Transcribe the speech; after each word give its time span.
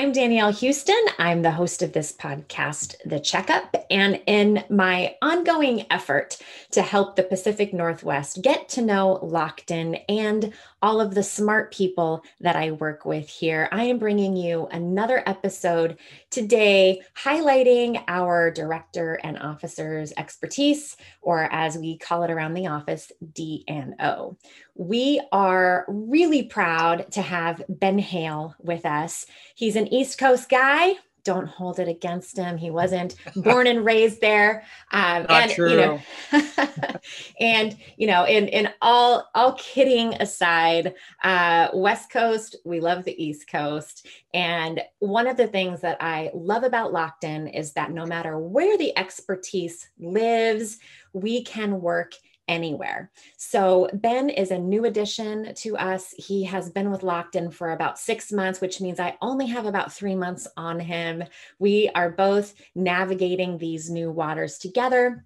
I'm 0.00 0.12
Danielle 0.12 0.50
Houston. 0.50 0.96
I'm 1.18 1.42
the 1.42 1.50
host 1.50 1.82
of 1.82 1.92
this 1.92 2.10
podcast, 2.10 2.94
The 3.04 3.20
Checkup. 3.20 3.76
And 3.90 4.18
in 4.24 4.64
my 4.70 5.14
ongoing 5.20 5.84
effort 5.90 6.38
to 6.70 6.80
help 6.80 7.16
the 7.16 7.22
Pacific 7.22 7.74
Northwest 7.74 8.40
get 8.40 8.70
to 8.70 8.80
know 8.80 9.20
Lockton 9.22 10.02
and 10.08 10.54
all 10.82 11.00
of 11.00 11.14
the 11.14 11.22
smart 11.22 11.72
people 11.72 12.22
that 12.40 12.56
I 12.56 12.72
work 12.72 13.04
with 13.04 13.28
here, 13.28 13.68
I 13.72 13.84
am 13.84 13.98
bringing 13.98 14.36
you 14.36 14.66
another 14.68 15.22
episode 15.26 15.98
today 16.30 17.02
highlighting 17.16 18.02
our 18.08 18.50
director 18.50 19.20
and 19.22 19.38
officers' 19.38 20.12
expertise, 20.16 20.96
or 21.22 21.44
as 21.52 21.76
we 21.76 21.98
call 21.98 22.22
it 22.22 22.30
around 22.30 22.54
the 22.54 22.68
office, 22.68 23.12
D&O. 23.32 24.36
We 24.74 25.20
are 25.32 25.84
really 25.88 26.44
proud 26.44 27.10
to 27.12 27.22
have 27.22 27.62
Ben 27.68 27.98
Hale 27.98 28.54
with 28.58 28.86
us. 28.86 29.26
He's 29.54 29.76
an 29.76 29.92
East 29.92 30.18
Coast 30.18 30.48
guy. 30.48 30.94
Don't 31.24 31.46
hold 31.46 31.78
it 31.78 31.88
against 31.88 32.36
him. 32.36 32.56
He 32.56 32.70
wasn't 32.70 33.16
born 33.36 33.66
and 33.66 33.84
raised 33.84 34.20
there. 34.20 34.64
Um, 34.92 35.26
Not 35.28 35.30
and, 35.30 35.50
true. 35.50 35.70
You 35.70 35.76
know, 35.76 36.00
and 37.40 37.76
you 37.96 38.06
know, 38.06 38.24
in 38.24 38.48
in 38.48 38.70
all 38.80 39.28
all 39.34 39.54
kidding 39.54 40.14
aside, 40.14 40.94
uh, 41.22 41.68
West 41.72 42.10
Coast, 42.10 42.56
we 42.64 42.80
love 42.80 43.04
the 43.04 43.22
East 43.22 43.48
Coast. 43.48 44.06
And 44.32 44.80
one 45.00 45.26
of 45.26 45.36
the 45.36 45.48
things 45.48 45.80
that 45.80 45.96
I 46.00 46.30
love 46.34 46.62
about 46.62 46.92
Lockton 46.92 47.52
is 47.54 47.72
that 47.72 47.90
no 47.90 48.06
matter 48.06 48.38
where 48.38 48.78
the 48.78 48.96
expertise 48.96 49.88
lives, 49.98 50.78
we 51.12 51.42
can 51.42 51.80
work 51.80 52.14
anywhere. 52.48 53.10
So, 53.36 53.88
Ben 53.92 54.28
is 54.28 54.50
a 54.50 54.58
new 54.58 54.84
addition 54.84 55.54
to 55.56 55.76
us. 55.76 56.14
He 56.16 56.44
has 56.44 56.70
been 56.70 56.90
with 56.90 57.02
Lockton 57.02 57.52
for 57.52 57.72
about 57.72 57.98
six 57.98 58.32
months, 58.32 58.60
which 58.60 58.80
means 58.80 59.00
I 59.00 59.16
only 59.22 59.46
have 59.46 59.66
about 59.66 59.92
three 59.92 60.14
months 60.14 60.48
on 60.56 60.80
him. 60.80 61.24
We 61.58 61.90
are 61.94 62.10
both 62.10 62.54
navigating 62.74 63.58
these 63.58 63.90
new 63.90 64.10
waters 64.10 64.58
together. 64.58 65.24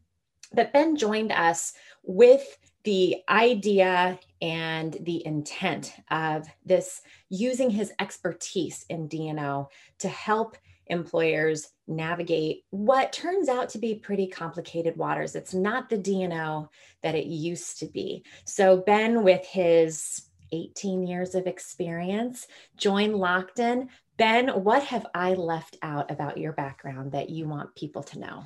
But 0.53 0.73
Ben 0.73 0.97
joined 0.97 1.33
us 1.33 1.73
with 2.03 2.59
the 2.84 3.23
idea 3.28 4.19
and 4.43 4.97
the 5.01 5.27
intent 5.27 5.95
of 6.11 6.47
this 6.65 7.01
using 7.31 7.71
his 7.71 7.93
expertise 7.99 8.84
in 8.91 9.09
D&O 9.09 9.69
to 10.01 10.09
help 10.09 10.56
employers 10.87 11.69
navigate 11.87 12.65
what 12.71 13.13
turns 13.13 13.49
out 13.49 13.71
to 13.71 13.79
be 13.79 13.95
pretty 13.95 14.27
complicated 14.27 14.97
waters. 14.97 15.35
It's 15.35 15.55
not 15.55 15.89
the 15.89 15.99
D&O 15.99 16.69
that 17.03 17.15
it 17.15 17.27
used 17.27 17.79
to 17.81 17.87
be. 17.87 18.25
So, 18.45 18.79
Ben, 18.79 19.23
with 19.23 19.45
his 19.45 20.23
18 20.53 21.07
years 21.07 21.35
of 21.35 21.47
experience, 21.47 22.47
joined 22.77 23.15
Lockton. 23.15 23.89
Ben, 24.17 24.49
what 24.49 24.85
have 24.85 25.07
I 25.15 25.35
left 25.35 25.77
out 25.83 26.11
about 26.11 26.39
your 26.39 26.53
background 26.53 27.12
that 27.12 27.31
you 27.31 27.49
want 27.49 27.75
people 27.75 28.03
to 28.05 28.19
know? 28.19 28.45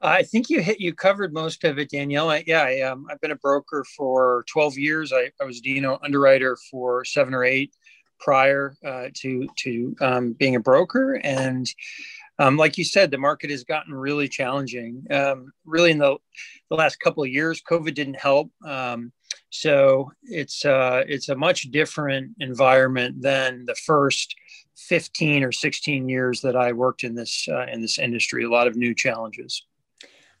I 0.00 0.22
think 0.22 0.48
you 0.48 0.62
hit 0.62 0.80
you 0.80 0.94
covered 0.94 1.32
most 1.32 1.64
of 1.64 1.78
it, 1.78 1.90
Danielle. 1.90 2.30
I, 2.30 2.44
yeah, 2.46 2.62
I, 2.62 2.80
um, 2.82 3.06
I've 3.10 3.20
been 3.20 3.32
a 3.32 3.36
broker 3.36 3.84
for 3.96 4.44
12 4.48 4.78
years. 4.78 5.12
I, 5.12 5.32
I 5.40 5.44
was 5.44 5.60
D&O 5.60 5.98
underwriter 6.02 6.56
for 6.70 7.04
seven 7.04 7.34
or 7.34 7.44
eight 7.44 7.74
prior 8.18 8.74
uh, 8.84 9.08
to 9.14 9.48
to 9.56 9.96
um, 10.00 10.32
being 10.32 10.56
a 10.56 10.60
broker, 10.60 11.20
and 11.24 11.68
um, 12.38 12.56
like 12.56 12.78
you 12.78 12.84
said, 12.84 13.10
the 13.10 13.18
market 13.18 13.50
has 13.50 13.64
gotten 13.64 13.92
really 13.92 14.28
challenging. 14.28 15.04
Um, 15.10 15.52
really, 15.64 15.90
in 15.90 15.98
the, 15.98 16.16
the 16.70 16.76
last 16.76 17.00
couple 17.00 17.22
of 17.24 17.28
years, 17.28 17.62
COVID 17.68 17.94
didn't 17.94 18.20
help. 18.20 18.50
Um, 18.64 19.12
so 19.50 20.12
it's 20.22 20.64
uh, 20.64 21.04
it's 21.06 21.28
a 21.28 21.34
much 21.34 21.62
different 21.70 22.36
environment 22.38 23.22
than 23.22 23.64
the 23.64 23.74
first 23.74 24.34
15 24.76 25.42
or 25.42 25.52
16 25.52 26.08
years 26.08 26.40
that 26.42 26.54
I 26.54 26.72
worked 26.72 27.02
in 27.02 27.14
this 27.14 27.48
uh, 27.48 27.66
in 27.66 27.82
this 27.82 27.98
industry. 27.98 28.44
A 28.44 28.50
lot 28.50 28.66
of 28.66 28.76
new 28.76 28.94
challenges. 28.94 29.64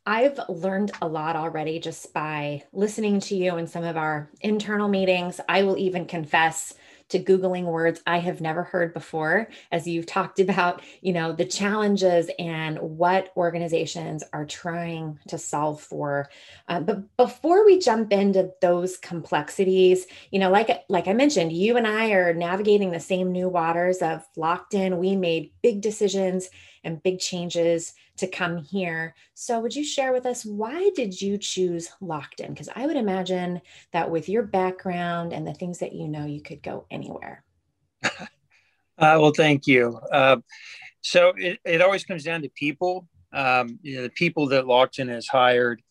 I've 0.06 0.40
learned 0.48 0.92
a 1.02 1.06
lot 1.06 1.36
already 1.36 1.80
just 1.80 2.14
by 2.14 2.62
listening 2.72 3.20
to 3.20 3.36
you 3.36 3.58
in 3.58 3.66
some 3.66 3.84
of 3.84 3.96
our 3.96 4.30
internal 4.40 4.88
meetings. 4.88 5.38
I 5.48 5.64
will 5.64 5.76
even 5.76 6.06
confess 6.06 6.72
to 7.08 7.18
Googling 7.18 7.64
words 7.64 8.00
I 8.06 8.18
have 8.18 8.40
never 8.40 8.62
heard 8.62 8.92
before, 8.94 9.48
as 9.72 9.86
you've 9.86 10.06
talked 10.06 10.40
about, 10.48 10.82
you 11.00 11.12
know, 11.12 11.32
the 11.32 11.44
challenges 11.44 12.30
and 12.38 12.78
what 12.78 13.32
organizations 13.36 14.22
are 14.32 14.46
trying 14.46 15.18
to 15.28 15.38
solve 15.38 15.80
for. 15.80 16.28
Uh, 16.68 16.80
but 16.80 17.16
before 17.16 17.64
we 17.64 17.78
jump 17.78 18.12
into 18.12 18.50
those 18.60 18.96
complexities, 18.96 20.06
you 20.30 20.38
know, 20.38 20.50
like, 20.50 20.84
like 20.88 21.08
I 21.08 21.12
mentioned, 21.12 21.52
you 21.52 21.76
and 21.76 21.86
I 21.86 22.10
are 22.10 22.34
navigating 22.34 22.90
the 22.90 23.00
same 23.00 23.32
new 23.32 23.48
waters 23.48 23.98
of 23.98 24.26
Lockton. 24.36 24.98
We 24.98 25.16
made 25.16 25.52
big 25.62 25.80
decisions 25.80 26.48
and 26.84 27.02
big 27.02 27.18
changes 27.18 27.94
to 28.16 28.26
come 28.26 28.58
here. 28.58 29.14
So, 29.34 29.60
would 29.60 29.74
you 29.74 29.84
share 29.84 30.12
with 30.12 30.26
us 30.26 30.44
why 30.44 30.90
did 30.94 31.20
you 31.20 31.38
choose 31.38 31.90
Lockton? 32.02 32.48
Because 32.48 32.68
I 32.74 32.86
would 32.86 32.96
imagine 32.96 33.60
that 33.92 34.10
with 34.10 34.28
your 34.28 34.42
background 34.42 35.32
and 35.32 35.46
the 35.46 35.54
things 35.54 35.78
that 35.78 35.92
you 35.92 36.08
know, 36.08 36.26
you 36.26 36.42
could 36.42 36.62
go 36.62 36.86
anywhere. 36.90 37.44
uh, 38.04 38.26
well, 38.98 39.32
thank 39.36 39.66
you. 39.66 39.98
Uh, 40.12 40.38
so, 41.00 41.32
it, 41.36 41.58
it 41.64 41.80
always 41.80 42.04
comes 42.04 42.24
down 42.24 42.42
to 42.42 42.50
people. 42.50 43.08
Um, 43.32 43.78
you 43.82 43.96
know, 43.96 44.02
the 44.02 44.10
people 44.10 44.48
that 44.48 44.64
Lockton 44.64 45.08
has 45.08 45.26
hired 45.26 45.82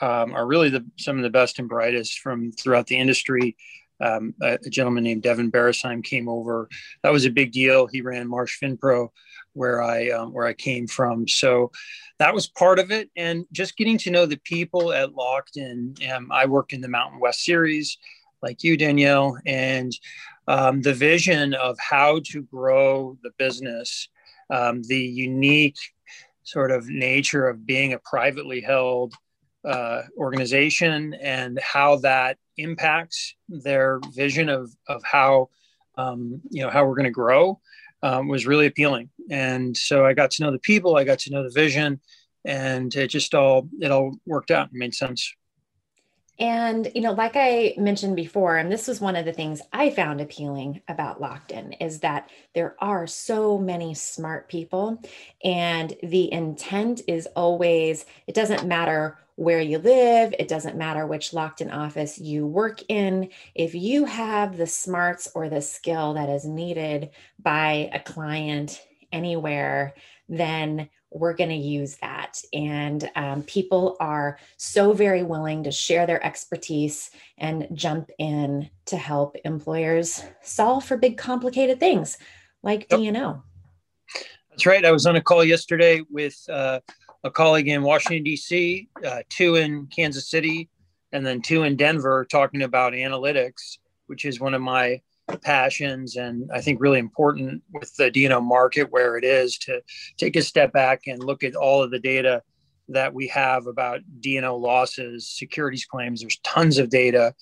um, 0.00 0.34
are 0.34 0.46
really 0.46 0.70
the, 0.70 0.84
some 0.96 1.16
of 1.16 1.22
the 1.22 1.30
best 1.30 1.58
and 1.58 1.68
brightest 1.68 2.20
from 2.20 2.52
throughout 2.52 2.86
the 2.86 2.96
industry. 2.96 3.56
Um, 4.00 4.34
a, 4.40 4.54
a, 4.54 4.70
gentleman 4.70 5.04
named 5.04 5.22
Devin 5.22 5.52
Beresheim 5.52 6.02
came 6.02 6.26
over. 6.26 6.68
That 7.02 7.12
was 7.12 7.26
a 7.26 7.30
big 7.30 7.52
deal. 7.52 7.86
He 7.86 8.00
ran 8.00 8.28
Marsh 8.28 8.58
FinPro 8.58 9.08
where 9.54 9.82
I 9.82 10.10
um, 10.10 10.32
where 10.32 10.46
I 10.46 10.52
came 10.52 10.86
from. 10.86 11.26
So 11.26 11.70
that 12.18 12.34
was 12.34 12.46
part 12.46 12.78
of 12.78 12.90
it, 12.90 13.10
and 13.16 13.46
just 13.52 13.76
getting 13.76 13.98
to 13.98 14.10
know 14.10 14.26
the 14.26 14.40
people 14.44 14.92
at 14.92 15.10
Lockton. 15.10 16.10
Um, 16.10 16.30
I 16.30 16.46
work 16.46 16.72
in 16.72 16.80
the 16.80 16.88
Mountain 16.88 17.20
West 17.20 17.44
series, 17.44 17.98
like 18.42 18.62
you, 18.62 18.76
Danielle, 18.76 19.38
and 19.46 19.92
um, 20.48 20.82
the 20.82 20.94
vision 20.94 21.54
of 21.54 21.78
how 21.78 22.20
to 22.26 22.42
grow 22.42 23.16
the 23.22 23.30
business, 23.38 24.08
um, 24.50 24.82
the 24.82 25.00
unique 25.00 25.78
sort 26.42 26.70
of 26.70 26.88
nature 26.88 27.48
of 27.48 27.64
being 27.66 27.92
a 27.92 27.98
privately 27.98 28.60
held 28.60 29.14
uh, 29.64 30.02
organization, 30.16 31.14
and 31.14 31.58
how 31.60 31.96
that 31.96 32.38
impacts 32.56 33.34
their 33.48 34.00
vision 34.14 34.48
of 34.48 34.74
of 34.88 35.02
how 35.04 35.48
um, 35.96 36.40
you 36.50 36.62
know 36.62 36.70
how 36.70 36.84
we're 36.84 36.94
going 36.94 37.04
to 37.04 37.10
grow 37.10 37.60
um, 38.02 38.28
was 38.28 38.46
really 38.46 38.66
appealing. 38.66 39.10
And 39.30 39.76
so 39.76 40.04
I 40.06 40.14
got 40.14 40.30
to 40.32 40.42
know 40.42 40.50
the 40.50 40.58
people, 40.58 40.96
I 40.96 41.04
got 41.04 41.18
to 41.20 41.30
know 41.30 41.42
the 41.42 41.50
vision, 41.50 42.00
and 42.44 42.94
it 42.94 43.08
just 43.08 43.34
all 43.34 43.68
it 43.80 43.90
all 43.90 44.16
worked 44.26 44.50
out. 44.50 44.68
It 44.68 44.74
made 44.74 44.94
sense. 44.94 45.34
And, 46.38 46.90
you 46.94 47.02
know, 47.02 47.12
like 47.12 47.32
I 47.34 47.74
mentioned 47.76 48.16
before, 48.16 48.56
and 48.56 48.72
this 48.72 48.88
was 48.88 48.98
one 48.98 49.14
of 49.14 49.26
the 49.26 49.32
things 49.32 49.60
I 49.74 49.90
found 49.90 50.22
appealing 50.22 50.80
about 50.88 51.20
Lockton 51.20 51.76
is 51.80 52.00
that 52.00 52.30
there 52.54 52.76
are 52.80 53.06
so 53.06 53.58
many 53.58 53.92
smart 53.92 54.48
people. 54.48 55.02
And 55.44 55.92
the 56.02 56.32
intent 56.32 57.02
is 57.06 57.28
always, 57.36 58.06
it 58.26 58.34
doesn't 58.34 58.66
matter 58.66 59.18
where 59.40 59.62
you 59.62 59.78
live, 59.78 60.34
it 60.38 60.48
doesn't 60.48 60.76
matter 60.76 61.06
which 61.06 61.30
Lockton 61.30 61.72
office 61.72 62.18
you 62.18 62.46
work 62.46 62.82
in. 62.90 63.30
If 63.54 63.74
you 63.74 64.04
have 64.04 64.58
the 64.58 64.66
smarts 64.66 65.30
or 65.34 65.48
the 65.48 65.62
skill 65.62 66.12
that 66.12 66.28
is 66.28 66.44
needed 66.44 67.08
by 67.38 67.88
a 67.94 68.00
client 68.00 68.86
anywhere, 69.10 69.94
then 70.28 70.90
we're 71.10 71.32
going 71.32 71.48
to 71.48 71.56
use 71.56 71.96
that. 72.02 72.42
And 72.52 73.10
um, 73.16 73.42
people 73.44 73.96
are 73.98 74.38
so 74.58 74.92
very 74.92 75.22
willing 75.22 75.64
to 75.64 75.72
share 75.72 76.06
their 76.06 76.22
expertise 76.22 77.10
and 77.38 77.66
jump 77.72 78.10
in 78.18 78.68
to 78.84 78.98
help 78.98 79.36
employers 79.46 80.22
solve 80.42 80.84
for 80.84 80.98
big, 80.98 81.16
complicated 81.16 81.80
things 81.80 82.18
like 82.62 82.88
yep. 82.90 83.00
D&O. 83.00 83.42
That's 84.50 84.66
right. 84.66 84.84
I 84.84 84.92
was 84.92 85.06
on 85.06 85.16
a 85.16 85.22
call 85.22 85.42
yesterday 85.42 86.02
with 86.10 86.38
uh, 86.50 86.80
a 87.24 87.30
colleague 87.30 87.68
in 87.68 87.82
Washington, 87.82 88.24
D.C., 88.24 88.88
uh, 89.04 89.22
two 89.28 89.56
in 89.56 89.86
Kansas 89.86 90.30
City, 90.30 90.68
and 91.12 91.24
then 91.24 91.42
two 91.42 91.64
in 91.64 91.76
Denver 91.76 92.24
talking 92.24 92.62
about 92.62 92.92
analytics, 92.92 93.78
which 94.06 94.24
is 94.24 94.40
one 94.40 94.54
of 94.54 94.62
my 94.62 95.00
passions 95.42 96.16
and 96.16 96.50
I 96.52 96.60
think 96.60 96.80
really 96.80 96.98
important 96.98 97.62
with 97.72 97.94
the 97.96 98.10
D&O 98.10 98.40
market 98.40 98.90
where 98.90 99.16
it 99.16 99.24
is 99.24 99.58
to 99.58 99.80
take 100.16 100.36
a 100.36 100.42
step 100.42 100.72
back 100.72 101.02
and 101.06 101.22
look 101.22 101.44
at 101.44 101.54
all 101.54 101.82
of 101.82 101.90
the 101.90 102.00
data 102.00 102.42
that 102.88 103.14
we 103.14 103.28
have 103.28 103.66
about 103.66 104.00
D&O 104.20 104.56
losses, 104.56 105.28
securities 105.28 105.86
claims. 105.86 106.20
There's 106.20 106.40
tons 106.42 106.78
of 106.78 106.90
data. 106.90 107.34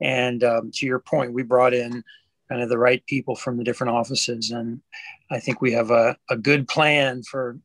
And 0.00 0.42
um, 0.42 0.70
to 0.74 0.86
your 0.86 0.98
point, 0.98 1.32
we 1.32 1.42
brought 1.42 1.72
in 1.72 2.02
kind 2.48 2.62
of 2.62 2.68
the 2.68 2.78
right 2.78 3.04
people 3.06 3.34
from 3.34 3.56
the 3.56 3.64
different 3.64 3.94
offices. 3.94 4.50
And 4.50 4.80
I 5.30 5.40
think 5.40 5.60
we 5.60 5.72
have 5.72 5.90
a, 5.90 6.16
a 6.30 6.36
good 6.36 6.68
plan 6.68 7.22
for 7.22 7.58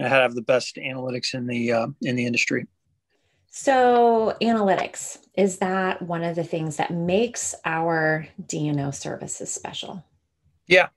how 0.00 0.04
to 0.04 0.10
have 0.10 0.34
the 0.34 0.42
best 0.42 0.76
analytics 0.76 1.34
in 1.34 1.46
the 1.46 1.72
uh, 1.72 1.86
in 2.02 2.16
the 2.16 2.26
industry. 2.26 2.66
So, 3.50 4.36
analytics 4.40 5.18
is 5.34 5.58
that 5.58 6.02
one 6.02 6.22
of 6.22 6.36
the 6.36 6.44
things 6.44 6.76
that 6.76 6.92
makes 6.92 7.54
our 7.64 8.28
D&O 8.46 8.90
services 8.90 9.50
special? 9.50 10.04
Yeah, 10.68 10.88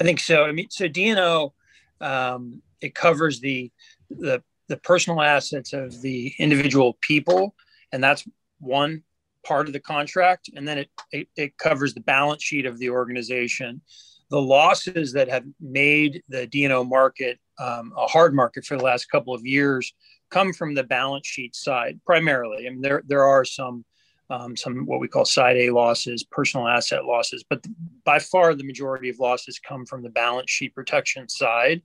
I 0.00 0.04
think 0.04 0.18
so. 0.18 0.44
I 0.44 0.52
mean, 0.52 0.68
so 0.70 0.88
D&O, 0.88 1.52
um, 2.00 2.62
it 2.80 2.94
covers 2.94 3.40
the, 3.40 3.70
the, 4.10 4.42
the 4.68 4.78
personal 4.78 5.20
assets 5.20 5.72
of 5.72 6.00
the 6.00 6.32
individual 6.38 6.98
people, 7.02 7.54
and 7.92 8.02
that's 8.02 8.26
one 8.58 9.04
part 9.48 9.66
of 9.66 9.72
the 9.72 9.80
contract. 9.80 10.50
And 10.54 10.68
then 10.68 10.78
it, 10.78 10.90
it, 11.10 11.28
it 11.36 11.58
covers 11.58 11.94
the 11.94 12.00
balance 12.00 12.42
sheet 12.42 12.66
of 12.66 12.78
the 12.78 12.90
organization. 12.90 13.80
The 14.30 14.40
losses 14.40 15.14
that 15.14 15.28
have 15.28 15.44
made 15.58 16.22
the 16.28 16.46
D&O 16.46 16.84
market 16.84 17.40
um, 17.58 17.92
a 17.96 18.06
hard 18.06 18.34
market 18.34 18.64
for 18.64 18.76
the 18.76 18.84
last 18.84 19.06
couple 19.06 19.34
of 19.34 19.44
years 19.44 19.92
come 20.30 20.52
from 20.52 20.74
the 20.74 20.84
balance 20.84 21.26
sheet 21.26 21.56
side 21.56 21.98
primarily. 22.04 22.66
I 22.66 22.70
mean, 22.70 22.80
there 22.80 23.02
there 23.06 23.24
are 23.24 23.44
some 23.44 23.84
um, 24.30 24.56
some 24.56 24.84
what 24.84 25.00
we 25.00 25.08
call 25.08 25.24
side 25.24 25.56
A 25.56 25.70
losses, 25.70 26.22
personal 26.24 26.68
asset 26.68 27.04
losses, 27.04 27.44
but 27.48 27.64
by 28.04 28.18
far 28.18 28.54
the 28.54 28.64
majority 28.64 29.08
of 29.08 29.18
losses 29.18 29.58
come 29.58 29.86
from 29.86 30.02
the 30.02 30.10
balance 30.10 30.50
sheet 30.50 30.74
protection 30.74 31.28
side. 31.28 31.82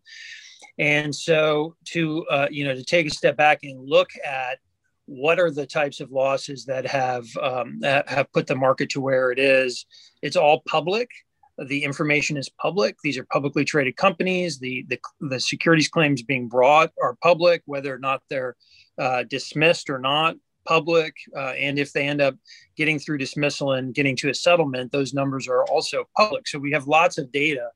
And 0.78 1.16
so 1.16 1.76
to 1.86 2.26
uh, 2.28 2.48
you 2.52 2.66
know 2.66 2.76
to 2.76 2.84
take 2.84 3.08
a 3.08 3.12
step 3.12 3.38
back 3.38 3.60
and 3.64 3.90
look 3.90 4.10
at 4.26 4.60
what 5.06 5.40
are 5.40 5.52
the 5.52 5.66
types 5.66 6.00
of 6.00 6.12
losses 6.12 6.66
that 6.66 6.86
have 6.86 7.26
um, 7.42 7.80
that 7.82 8.08
have 8.10 8.32
put 8.32 8.48
the 8.48 8.56
market 8.56 8.90
to 8.90 9.02
where 9.02 9.32
it 9.32 9.40
is, 9.40 9.86
it's 10.22 10.36
all 10.38 10.62
public. 10.68 11.10
The 11.58 11.84
information 11.84 12.36
is 12.38 12.50
public. 12.50 12.96
These 13.04 13.18
are 13.18 13.26
publicly 13.26 13.66
traded 13.66 13.96
companies. 13.96 14.60
The 14.60 14.86
the, 14.88 15.00
the 15.22 15.40
securities 15.40 15.90
claims 15.90 16.24
being 16.24 16.48
brought 16.48 16.92
are 17.02 17.16
public, 17.22 17.62
whether 17.66 17.94
or 17.94 18.00
not 18.00 18.24
they're 18.30 18.56
uh, 18.98 19.24
dismissed 19.24 19.90
or 19.90 20.00
not 20.00 20.36
public. 20.66 21.14
Uh, 21.36 21.52
and 21.52 21.78
if 21.78 21.92
they 21.92 22.08
end 22.08 22.22
up 22.22 22.36
getting 22.78 22.98
through 22.98 23.18
dismissal 23.18 23.74
and 23.74 23.94
getting 23.94 24.16
to 24.16 24.30
a 24.30 24.34
settlement, 24.34 24.92
those 24.92 25.14
numbers 25.14 25.48
are 25.48 25.66
also 25.66 26.06
public. 26.16 26.48
So 26.48 26.58
we 26.60 26.72
have 26.72 26.88
lots 26.88 27.18
of 27.18 27.32
data. 27.32 27.70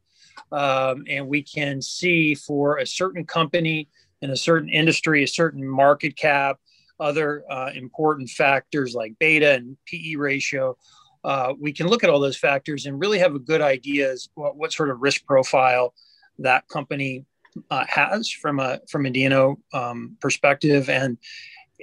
Um, 0.52 1.04
and 1.10 1.28
we 1.28 1.42
can 1.42 1.82
see 1.82 2.36
for 2.36 2.78
a 2.78 2.86
certain 2.86 3.26
company 3.26 3.90
in 4.22 4.30
a 4.30 4.38
certain 4.38 4.70
industry, 4.70 5.24
a 5.24 5.28
certain 5.28 5.68
market 5.68 6.16
cap, 6.16 6.58
other 7.00 7.44
uh, 7.50 7.72
important 7.74 8.30
factors 8.30 8.96
like 8.96 9.18
beta 9.20 9.54
and 9.54 9.78
PE 9.86 10.16
ratio. 10.16 10.78
Uh, 11.24 11.54
we 11.60 11.74
can 11.74 11.88
look 11.88 12.04
at 12.04 12.10
all 12.10 12.20
those 12.20 12.38
factors 12.38 12.86
and 12.86 13.00
really 13.00 13.20
have 13.20 13.36
a 13.36 13.40
good 13.40 13.62
idea 13.62 14.12
as 14.12 14.30
what, 14.36 14.56
what 14.56 14.72
sort 14.72 14.90
of 14.90 15.02
risk 15.02 15.26
profile 15.26 15.94
that 16.40 16.68
company 16.68 17.26
uh, 17.72 17.86
has 17.88 18.30
from 18.30 18.60
a 18.60 18.80
from 18.90 19.06
a 19.06 19.10
D&O 19.10 19.58
um, 19.74 20.16
perspective, 20.22 20.90
and 20.90 21.18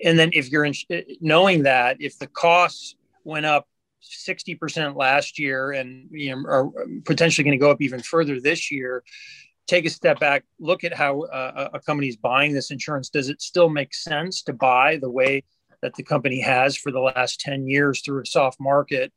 and 0.02 0.18
then 0.18 0.30
if 0.32 0.50
you're 0.50 0.64
in, 0.64 0.74
knowing 1.20 1.64
that 1.64 1.96
if 2.00 2.18
the 2.18 2.28
costs 2.28 2.94
went 3.24 3.46
up 3.46 3.66
60% 4.02 4.96
last 4.96 5.38
year 5.38 5.72
and 5.72 6.08
you 6.10 6.34
know 6.34 6.42
are 6.46 6.70
potentially 7.04 7.44
going 7.44 7.58
to 7.58 7.62
go 7.62 7.70
up 7.70 7.80
even 7.80 8.00
further 8.00 8.40
this 8.40 8.70
year 8.70 9.02
take 9.66 9.86
a 9.86 9.90
step 9.90 10.20
back 10.20 10.44
look 10.58 10.84
at 10.84 10.92
how 10.92 11.22
uh, 11.22 11.70
a 11.74 11.80
company 11.80 12.08
is 12.08 12.16
buying 12.16 12.52
this 12.52 12.70
insurance. 12.70 13.08
Does 13.08 13.28
it 13.28 13.40
still 13.40 13.68
make 13.68 13.94
sense 13.94 14.42
to 14.42 14.52
buy 14.52 14.98
the 15.00 15.10
way 15.10 15.44
that 15.82 15.94
the 15.94 16.02
company 16.02 16.40
has 16.40 16.76
for 16.76 16.92
the 16.92 17.00
last 17.00 17.40
10 17.40 17.66
years 17.66 18.02
through 18.02 18.22
a 18.22 18.26
soft 18.26 18.60
market? 18.60 19.12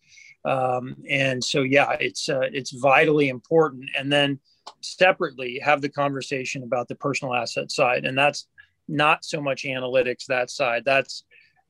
Um, 0.46 0.96
and 1.10 1.44
so 1.44 1.62
yeah 1.64 1.98
it's 2.00 2.30
uh, 2.30 2.48
it's 2.54 2.72
vitally 2.72 3.30
important. 3.30 3.90
And 3.98 4.12
then 4.12 4.40
separately 4.82 5.60
have 5.64 5.82
the 5.82 5.90
conversation 5.90 6.64
about 6.64 6.88
the 6.88 6.96
personal 6.96 7.34
asset 7.34 7.72
side. 7.72 8.06
And 8.06 8.18
that's 8.18 8.48
not 8.88 9.26
so 9.26 9.42
much 9.42 9.64
analytics 9.64 10.26
that 10.28 10.50
side. 10.50 10.84
That's 10.86 11.24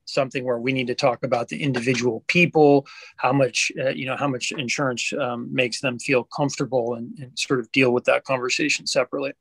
something 0.07 0.43
where 0.43 0.59
we 0.59 0.73
need 0.73 0.87
to 0.87 0.95
talk 0.95 1.23
about 1.23 1.47
the 1.49 1.61
individual 1.61 2.23
people, 2.27 2.87
how 3.17 3.31
much 3.31 3.71
uh, 3.79 3.89
you 3.89 4.05
know, 4.05 4.15
how 4.15 4.27
much 4.27 4.51
insurance 4.51 5.13
um, 5.13 5.53
makes 5.53 5.81
them 5.81 5.99
feel 5.99 6.23
comfortable, 6.23 6.95
and, 6.95 7.17
and 7.19 7.37
sort 7.37 7.59
of 7.59 7.71
deal 7.71 7.91
with 7.91 8.05
that 8.05 8.23
conversation 8.23 8.87
separately. 8.87 9.33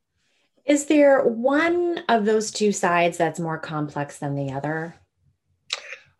Is 0.64 0.86
there 0.86 1.22
one 1.22 2.00
of 2.08 2.24
those 2.24 2.50
two 2.50 2.72
sides 2.72 3.16
that's 3.16 3.38
more 3.38 3.58
complex 3.58 4.18
than 4.18 4.34
the 4.34 4.52
other? 4.52 4.96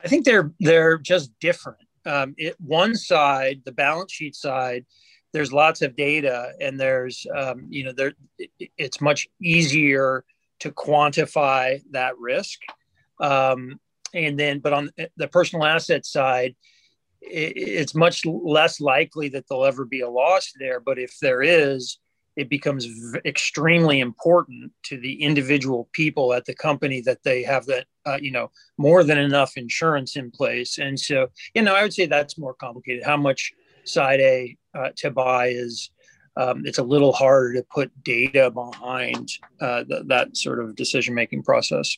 I 0.03 0.09
think 0.09 0.25
they're 0.25 0.53
they're 0.61 0.99
just 0.99 1.33
different. 1.41 1.79
Um, 2.05 2.35
it, 2.39 2.55
one 2.61 2.95
side, 2.95 3.63
the 3.65 3.73
balance 3.73 4.13
sheet 4.13 4.37
side, 4.37 4.87
there's 5.33 5.53
lots 5.53 5.83
of 5.83 5.97
data, 5.97 6.53
and 6.61 6.79
there's 6.79 7.27
um, 7.37 7.67
you 7.69 7.85
know 7.85 7.93
there 7.93 8.13
it, 8.39 8.71
it's 8.79 9.01
much 9.01 9.29
easier 9.43 10.25
to 10.61 10.71
quantify 10.71 11.83
that 11.91 12.17
risk. 12.19 12.61
Um, 13.21 13.81
and 14.15 14.39
then, 14.39 14.61
but 14.61 14.73
on 14.73 14.91
the 15.17 15.29
personal 15.29 15.65
asset 15.67 16.07
side, 16.07 16.55
it, 17.21 17.53
it's 17.57 17.95
much 17.95 18.25
less 18.27 18.81
likely 18.81 19.29
that 19.31 19.45
there'll 19.49 19.65
ever 19.65 19.85
be 19.85 20.01
a 20.01 20.11
loss 20.11 20.53
there. 20.59 20.81
But 20.81 20.99
if 20.99 21.19
there 21.21 21.43
is, 21.43 21.99
it 22.37 22.49
becomes 22.49 22.85
v- 22.85 23.21
extremely 23.25 24.01
important 24.01 24.73
to 24.85 24.99
the 24.99 25.23
individual 25.23 25.89
people 25.93 26.35
at 26.35 26.45
the 26.45 26.55
company 26.55 27.01
that 27.03 27.23
they 27.25 27.43
have 27.43 27.67
that, 27.67 27.87
uh, 28.05 28.19
you 28.21 28.31
know, 28.31 28.51
more 28.77 29.03
than 29.03 29.19
enough 29.19 29.57
insurance 29.57 30.17
in 30.17 30.31
place. 30.31 30.79
And 30.79 30.99
so, 30.99 31.29
you 31.55 31.63
know, 31.63 31.75
I 31.75 31.83
would 31.83 31.95
say 31.95 32.07
that's 32.07 32.39
more 32.39 32.55
complicated. 32.55 33.05
How 33.05 33.17
much 33.17 33.53
side 33.85 34.21
A 34.21 34.57
uh, 34.75 34.91
to 34.97 35.11
buy 35.11 35.49
is 35.49 35.91
um, 36.37 36.67
it's 36.67 36.79
a 36.79 36.83
little 36.83 37.13
harder 37.13 37.55
to 37.55 37.67
put 37.73 37.91
data 38.05 38.51
behind 38.51 39.31
uh, 39.61 39.85
th- 39.85 40.03
that 40.07 40.37
sort 40.37 40.61
of 40.61 40.77
decision 40.77 41.15
making 41.15 41.43
process. 41.43 41.97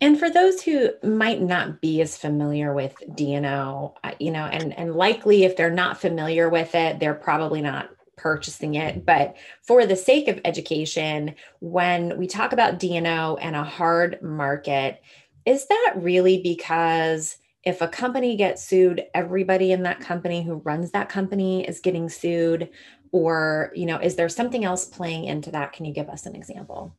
And 0.00 0.18
for 0.18 0.30
those 0.30 0.62
who 0.62 0.90
might 1.02 1.42
not 1.42 1.80
be 1.80 2.00
as 2.00 2.16
familiar 2.16 2.72
with 2.72 2.94
D&O, 3.14 3.94
uh, 4.04 4.12
you 4.20 4.30
know, 4.30 4.44
and 4.44 4.76
and 4.78 4.94
likely 4.94 5.44
if 5.44 5.56
they're 5.56 5.70
not 5.70 6.00
familiar 6.00 6.48
with 6.48 6.74
it, 6.74 7.00
they're 7.00 7.14
probably 7.14 7.60
not 7.60 7.90
purchasing 8.16 8.74
it. 8.74 9.04
But 9.04 9.36
for 9.62 9.86
the 9.86 9.96
sake 9.96 10.28
of 10.28 10.40
education, 10.44 11.34
when 11.60 12.16
we 12.16 12.26
talk 12.26 12.52
about 12.52 12.78
D&O 12.78 13.36
and 13.36 13.56
a 13.56 13.64
hard 13.64 14.22
market, 14.22 15.02
is 15.44 15.66
that 15.66 15.94
really 15.96 16.42
because 16.42 17.38
if 17.64 17.80
a 17.80 17.88
company 17.88 18.36
gets 18.36 18.64
sued, 18.64 19.04
everybody 19.14 19.72
in 19.72 19.82
that 19.82 20.00
company 20.00 20.42
who 20.42 20.54
runs 20.54 20.92
that 20.92 21.08
company 21.08 21.66
is 21.66 21.80
getting 21.80 22.08
sued? 22.08 22.70
or 23.12 23.72
you 23.74 23.86
know 23.86 23.98
is 23.98 24.16
there 24.16 24.28
something 24.28 24.64
else 24.64 24.84
playing 24.84 25.24
into 25.24 25.50
that 25.50 25.72
can 25.72 25.84
you 25.84 25.92
give 25.92 26.08
us 26.08 26.26
an 26.26 26.34
example 26.34 26.94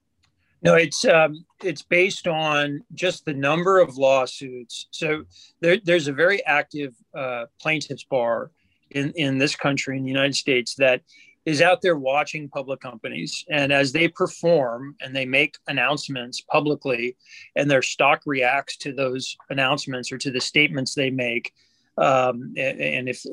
no 0.62 0.76
it's 0.76 1.06
um, 1.06 1.46
it's 1.64 1.82
based 1.82 2.28
on 2.28 2.84
just 2.94 3.26
the 3.26 3.34
number 3.34 3.80
of 3.80 3.98
lawsuits. 3.98 4.88
So 4.92 5.24
there, 5.62 5.78
there's 5.84 6.08
a 6.08 6.14
very 6.14 6.46
active 6.46 6.96
uh, 7.16 7.46
plaintiffs 7.62 8.04
bar 8.04 8.52
in, 8.92 9.12
in 9.16 9.38
this 9.38 9.56
country 9.56 9.98
in 9.98 10.04
the 10.04 10.10
united 10.10 10.36
states 10.36 10.76
that 10.76 11.02
is 11.46 11.62
out 11.62 11.82
there 11.82 11.98
watching 11.98 12.50
public 12.50 12.80
companies. 12.80 13.44
And 13.50 13.72
as 13.72 13.92
they 13.92 14.08
perform 14.08 14.96
and 15.02 15.16
they 15.16 15.26
make 15.26 15.58
announcements 15.68 16.42
publicly 16.42 17.16
and 17.56 17.70
their 17.70 17.82
stock 17.82 18.22
reacts 18.26 18.78
to 18.78 18.94
those 18.94 19.36
announcements 19.50 20.12
or 20.12 20.18
to 20.20 20.32
the 20.32 20.42
statements 20.42 20.94
they 20.94 21.10
make 21.10 21.54
um, 22.00 22.54
and 22.56 23.10
if 23.10 23.24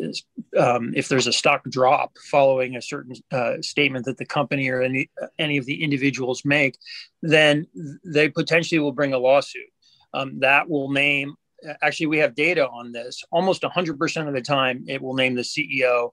um, 0.58 0.92
if 0.96 1.08
there's 1.08 1.28
a 1.28 1.32
stock 1.32 1.62
drop 1.70 2.16
following 2.30 2.75
a 2.75 2.82
certain 2.82 3.14
uh, 3.30 3.54
statement 3.61 4.04
that 4.06 4.16
the 4.16 4.25
company 4.25 4.68
or 4.68 4.82
any 4.82 5.08
any 5.38 5.56
of 5.56 5.66
the 5.66 5.85
individuals 5.85 6.44
make, 6.44 6.76
then 7.23 7.66
they 8.04 8.28
potentially 8.28 8.80
will 8.80 8.92
bring 8.92 9.14
a 9.14 9.18
lawsuit. 9.18 9.68
Um, 10.12 10.40
that 10.40 10.68
will 10.68 10.90
name. 10.90 11.35
Actually, 11.80 12.06
we 12.06 12.18
have 12.18 12.35
data 12.35 12.68
on 12.68 12.90
this. 12.90 13.23
Almost 13.30 13.62
100% 13.62 14.28
of 14.28 14.35
the 14.35 14.42
time, 14.42 14.85
it 14.88 15.00
will 15.00 15.14
name 15.14 15.35
the 15.35 15.42
CEO, 15.42 16.11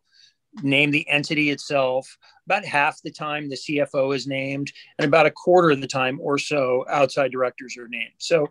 name 0.61 0.91
the 0.91 1.07
entity 1.09 1.49
itself. 1.49 2.17
About 2.45 2.65
half 2.65 3.01
the 3.03 3.11
time, 3.11 3.49
the 3.49 3.55
CFO 3.55 4.15
is 4.15 4.27
named, 4.27 4.71
and 4.97 5.07
about 5.07 5.25
a 5.25 5.31
quarter 5.31 5.71
of 5.71 5.81
the 5.81 5.87
time 5.87 6.19
or 6.21 6.37
so, 6.37 6.85
outside 6.89 7.31
directors 7.31 7.77
are 7.77 7.87
named. 7.87 8.13
So 8.19 8.47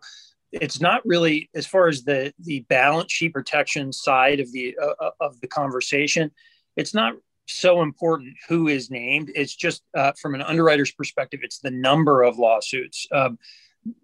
it's 0.53 0.81
not 0.81 1.01
really 1.05 1.49
as 1.55 1.67
far 1.67 1.89
as 1.89 2.05
the 2.05 2.33
the 2.41 2.61
balance 2.69 3.11
sheet 3.11 3.33
protection 3.33 3.93
side 3.93 4.41
of 4.41 4.53
the 4.53 4.77
uh, 4.81 4.95
uh, 5.01 5.11
of 5.21 5.41
the 5.41 5.49
conversation 5.49 6.31
it's 6.77 6.95
not 6.95 7.15
so 7.47 7.83
important 7.83 8.37
who 8.49 8.69
is 8.69 8.91
named. 8.91 9.31
It's 9.35 9.55
just 9.55 9.83
uh, 9.97 10.13
from 10.21 10.35
an 10.35 10.43
underwriter's 10.43 10.93
perspective 10.93 11.41
it's 11.43 11.59
the 11.59 11.71
number 11.71 12.23
of 12.23 12.39
lawsuits. 12.39 13.07
Um, 13.13 13.39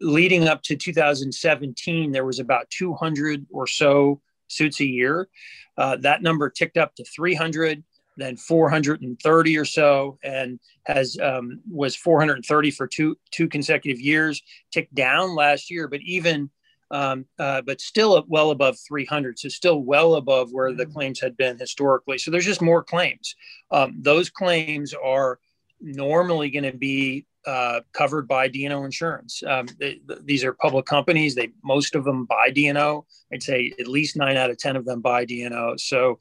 leading 0.00 0.48
up 0.48 0.62
to 0.62 0.76
2017 0.76 2.10
there 2.10 2.24
was 2.24 2.40
about 2.40 2.68
200 2.70 3.46
or 3.50 3.66
so 3.66 4.20
suits 4.48 4.80
a 4.80 4.86
year. 4.86 5.28
Uh, 5.76 5.96
that 5.96 6.22
number 6.22 6.50
ticked 6.50 6.76
up 6.76 6.94
to 6.96 7.04
300 7.04 7.84
then 8.18 8.36
430 8.36 9.56
or 9.56 9.64
so, 9.64 10.18
and 10.22 10.60
has 10.86 11.16
um, 11.22 11.60
was 11.70 11.96
430 11.96 12.70
for 12.72 12.86
two 12.86 13.16
two 13.30 13.48
consecutive 13.48 14.00
years. 14.00 14.42
Ticked 14.72 14.94
down 14.94 15.34
last 15.34 15.70
year, 15.70 15.88
but 15.88 16.00
even 16.02 16.50
um, 16.90 17.26
uh, 17.38 17.62
but 17.62 17.80
still 17.80 18.24
well 18.28 18.50
above 18.50 18.76
300. 18.86 19.38
So 19.38 19.48
still 19.48 19.80
well 19.80 20.14
above 20.14 20.52
where 20.52 20.72
the 20.72 20.84
mm-hmm. 20.84 20.92
claims 20.92 21.20
had 21.20 21.36
been 21.36 21.58
historically. 21.58 22.18
So 22.18 22.30
there's 22.30 22.46
just 22.46 22.62
more 22.62 22.82
claims. 22.82 23.34
Um, 23.70 23.96
those 24.00 24.30
claims 24.30 24.94
are 24.94 25.38
normally 25.80 26.50
going 26.50 26.64
to 26.64 26.76
be 26.76 27.26
uh, 27.46 27.80
covered 27.92 28.26
by 28.26 28.48
D&O 28.48 28.84
insurance. 28.84 29.42
Um, 29.46 29.66
they, 29.78 30.00
these 30.22 30.44
are 30.44 30.52
public 30.52 30.86
companies. 30.86 31.34
They 31.34 31.50
most 31.62 31.94
of 31.94 32.04
them 32.04 32.24
buy 32.24 32.50
D&O. 32.50 33.06
I'd 33.32 33.42
say 33.42 33.72
at 33.78 33.86
least 33.86 34.16
nine 34.16 34.36
out 34.36 34.50
of 34.50 34.58
ten 34.58 34.76
of 34.76 34.84
them 34.84 35.00
buy 35.00 35.24
D&O. 35.24 35.76
So 35.76 36.18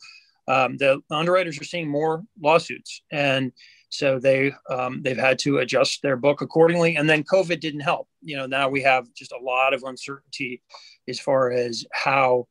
um, 0.48 0.78
the 0.78 1.02
underwriters 1.12 1.60
are 1.60 1.66
seeing 1.66 1.90
more 1.90 2.24
lawsuits, 2.42 3.02
and 3.12 3.52
so 3.90 4.20
they 4.20 4.54
um, 4.70 5.02
they've 5.02 5.18
had 5.18 5.40
to 5.40 5.60
adjust 5.60 6.02
their 6.02 6.18
book 6.18 6.42
accordingly. 6.42 6.96
And 6.96 7.10
then 7.10 7.24
COVID 7.24 7.60
didn't 7.60 7.82
help. 7.82 8.08
You 8.22 8.38
know, 8.38 8.46
now 8.46 8.70
we 8.70 8.82
have 8.82 9.14
just 9.14 9.32
a 9.32 9.44
lot 9.44 9.74
of 9.74 9.84
uncertainty 9.84 10.62
as 11.08 11.20
far 11.20 11.52
as 11.52 11.86
how 11.94 12.48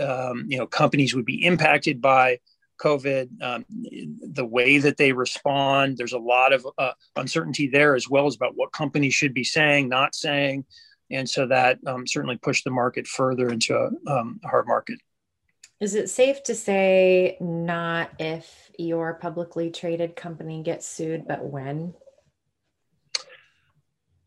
um, 0.00 0.44
you 0.48 0.58
know 0.58 0.66
companies 0.66 1.14
would 1.14 1.24
be 1.24 1.44
impacted 1.44 2.00
by 2.00 2.38
COVID, 2.80 3.42
um, 3.42 3.64
the 3.70 4.44
way 4.44 4.78
that 4.78 4.96
they 4.96 5.12
respond. 5.12 5.96
There's 5.96 6.12
a 6.12 6.18
lot 6.18 6.52
of 6.52 6.66
uh, 6.78 6.92
uncertainty 7.16 7.68
there, 7.68 7.94
as 7.94 8.08
well 8.08 8.26
as 8.26 8.36
about 8.36 8.52
what 8.54 8.72
companies 8.72 9.14
should 9.14 9.34
be 9.34 9.44
saying, 9.44 9.88
not 9.88 10.14
saying, 10.14 10.64
and 11.10 11.28
so 11.28 11.46
that 11.46 11.78
um, 11.86 12.06
certainly 12.06 12.36
pushed 12.36 12.64
the 12.64 12.70
market 12.70 13.06
further 13.06 13.48
into 13.48 13.74
a, 13.74 14.10
um, 14.10 14.40
a 14.44 14.48
hard 14.48 14.66
market. 14.66 14.98
Is 15.78 15.94
it 15.94 16.08
safe 16.08 16.42
to 16.44 16.54
say 16.54 17.36
not 17.38 18.10
if 18.18 18.70
your 18.78 19.14
publicly 19.14 19.70
traded 19.70 20.16
company 20.16 20.62
gets 20.62 20.88
sued, 20.88 21.28
but 21.28 21.44
when? 21.44 21.94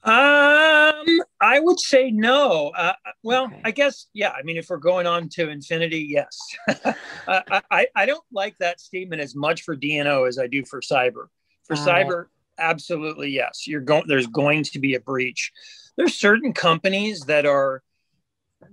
Um, 0.01 1.05
I 1.41 1.59
would 1.59 1.79
say 1.79 2.11
no. 2.11 2.69
Uh, 2.69 2.93
well, 3.23 3.45
okay. 3.45 3.61
I 3.65 3.71
guess 3.71 4.07
yeah. 4.13 4.29
I 4.29 4.43
mean, 4.43 4.57
if 4.57 4.69
we're 4.69 4.77
going 4.77 5.07
on 5.07 5.27
to 5.29 5.49
infinity, 5.49 6.07
yes. 6.09 6.37
I, 7.27 7.61
I, 7.69 7.87
I 7.95 8.05
don't 8.05 8.23
like 8.31 8.57
that 8.59 8.79
statement 8.79 9.21
as 9.21 9.35
much 9.35 9.63
for 9.63 9.75
D&O 9.75 10.23
as 10.23 10.39
I 10.39 10.47
do 10.47 10.63
for 10.63 10.81
cyber. 10.81 11.25
For 11.65 11.75
Got 11.75 11.87
cyber, 11.87 12.21
it. 12.23 12.27
absolutely 12.59 13.31
yes. 13.31 13.67
You're 13.67 13.81
going. 13.81 14.05
There's 14.07 14.27
going 14.27 14.63
to 14.65 14.79
be 14.79 14.93
a 14.93 14.99
breach. 15.01 15.51
There's 15.97 16.15
certain 16.15 16.53
companies 16.53 17.21
that 17.21 17.45
are 17.45 17.83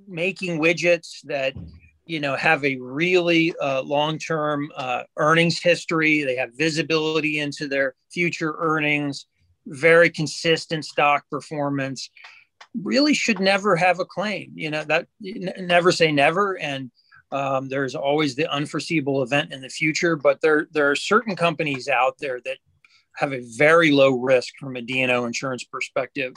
making 0.07 0.61
widgets 0.61 1.23
that 1.25 1.55
you 2.07 2.21
know 2.21 2.37
have 2.37 2.65
a 2.65 2.77
really 2.77 3.55
uh, 3.61 3.83
long-term 3.83 4.71
uh, 4.77 5.03
earnings 5.17 5.61
history. 5.61 6.23
They 6.23 6.37
have 6.37 6.51
visibility 6.55 7.41
into 7.41 7.69
their 7.69 7.95
future 8.11 8.57
earnings 8.59 9.27
very 9.67 10.09
consistent 10.11 10.85
stock 10.85 11.25
performance. 11.31 12.11
Really 12.83 13.15
should 13.15 13.41
never 13.41 13.75
have 13.77 14.01
a 14.01 14.05
claim 14.05 14.53
you 14.55 14.71
know 14.71 14.85
that 14.85 15.09
never 15.21 15.93
say 15.93 16.13
never. 16.13 16.59
And 16.59 16.91
um, 17.33 17.69
there's 17.69 17.95
always 17.95 18.37
the 18.37 18.51
unforeseeable 18.51 19.23
event 19.23 19.53
in 19.53 19.61
the 19.61 19.69
future 19.69 20.15
but 20.15 20.41
there 20.41 20.69
there 20.73 20.91
are 20.91 20.97
certain 20.97 21.35
companies 21.35 21.89
out 21.89 22.15
there 22.21 22.41
that 22.45 22.59
have 23.17 23.33
a 23.33 23.43
very 23.57 23.91
low 23.91 24.11
risk 24.11 24.55
from 24.61 24.77
a 24.77 24.83
D&O 24.83 25.25
insurance 25.25 25.65
perspective. 25.65 26.35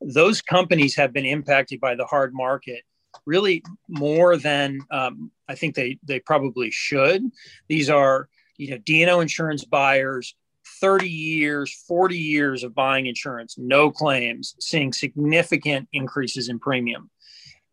Those 0.00 0.40
companies 0.40 0.96
have 0.96 1.12
been 1.12 1.26
impacted 1.26 1.78
by 1.78 1.94
the 1.94 2.06
hard 2.06 2.32
market 2.34 2.82
really 3.26 3.62
more 3.88 4.36
than 4.36 4.80
um, 4.90 5.30
I 5.48 5.54
think 5.54 5.74
they 5.74 5.98
they 6.02 6.20
probably 6.20 6.70
should. 6.70 7.30
These 7.68 7.90
are 7.90 8.28
you 8.56 8.70
know 8.70 8.78
D&O 8.78 9.20
insurance 9.20 9.64
buyers, 9.64 10.34
30 10.80 11.08
years, 11.08 11.72
40 11.88 12.16
years 12.16 12.64
of 12.64 12.74
buying 12.74 13.06
insurance, 13.06 13.56
no 13.58 13.90
claims, 13.90 14.54
seeing 14.60 14.92
significant 14.92 15.88
increases 15.92 16.48
in 16.48 16.58
premium, 16.58 17.10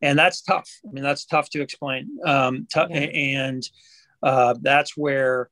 and 0.02 0.18
that's 0.18 0.42
tough. 0.42 0.70
I 0.88 0.92
mean 0.92 1.04
that's 1.04 1.26
tough 1.26 1.50
to 1.52 1.62
explain. 1.62 2.18
Um, 2.26 2.68
t- 2.72 2.80
yeah. 2.90 2.98
And 2.98 3.64
uh, 4.22 4.56
that's 4.62 4.98
where 4.98 5.50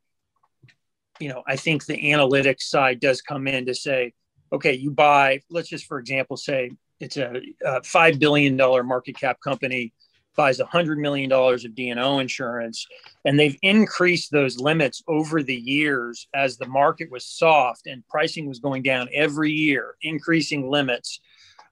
you 1.19 1.29
know 1.29 1.43
I 1.47 1.55
think 1.55 1.85
the 1.85 1.97
analytics 1.97 2.63
side 2.63 2.99
does 2.99 3.21
come 3.21 3.47
in 3.47 3.65
to 3.67 3.73
say, 3.73 4.13
okay, 4.51 4.73
you 4.73 4.91
buy. 4.91 5.41
Let's 5.49 5.69
just 5.69 5.85
for 5.85 5.99
example 5.99 6.37
say 6.37 6.71
it's 6.99 7.17
a, 7.17 7.41
a 7.63 7.83
five 7.83 8.19
billion 8.19 8.57
dollar 8.57 8.83
market 8.83 9.19
cap 9.19 9.39
company 9.41 9.93
buys 10.37 10.59
$100 10.59 10.97
million 10.97 11.29
of 11.31 11.75
D&O 11.75 12.19
insurance. 12.19 12.87
And 13.25 13.37
they've 13.37 13.57
increased 13.63 14.31
those 14.31 14.59
limits 14.59 15.03
over 15.07 15.43
the 15.43 15.55
years 15.55 16.27
as 16.33 16.57
the 16.57 16.67
market 16.67 17.11
was 17.11 17.25
soft 17.25 17.87
and 17.87 18.07
pricing 18.07 18.47
was 18.47 18.59
going 18.59 18.83
down 18.83 19.09
every 19.11 19.51
year, 19.51 19.95
increasing 20.03 20.69
limits. 20.69 21.19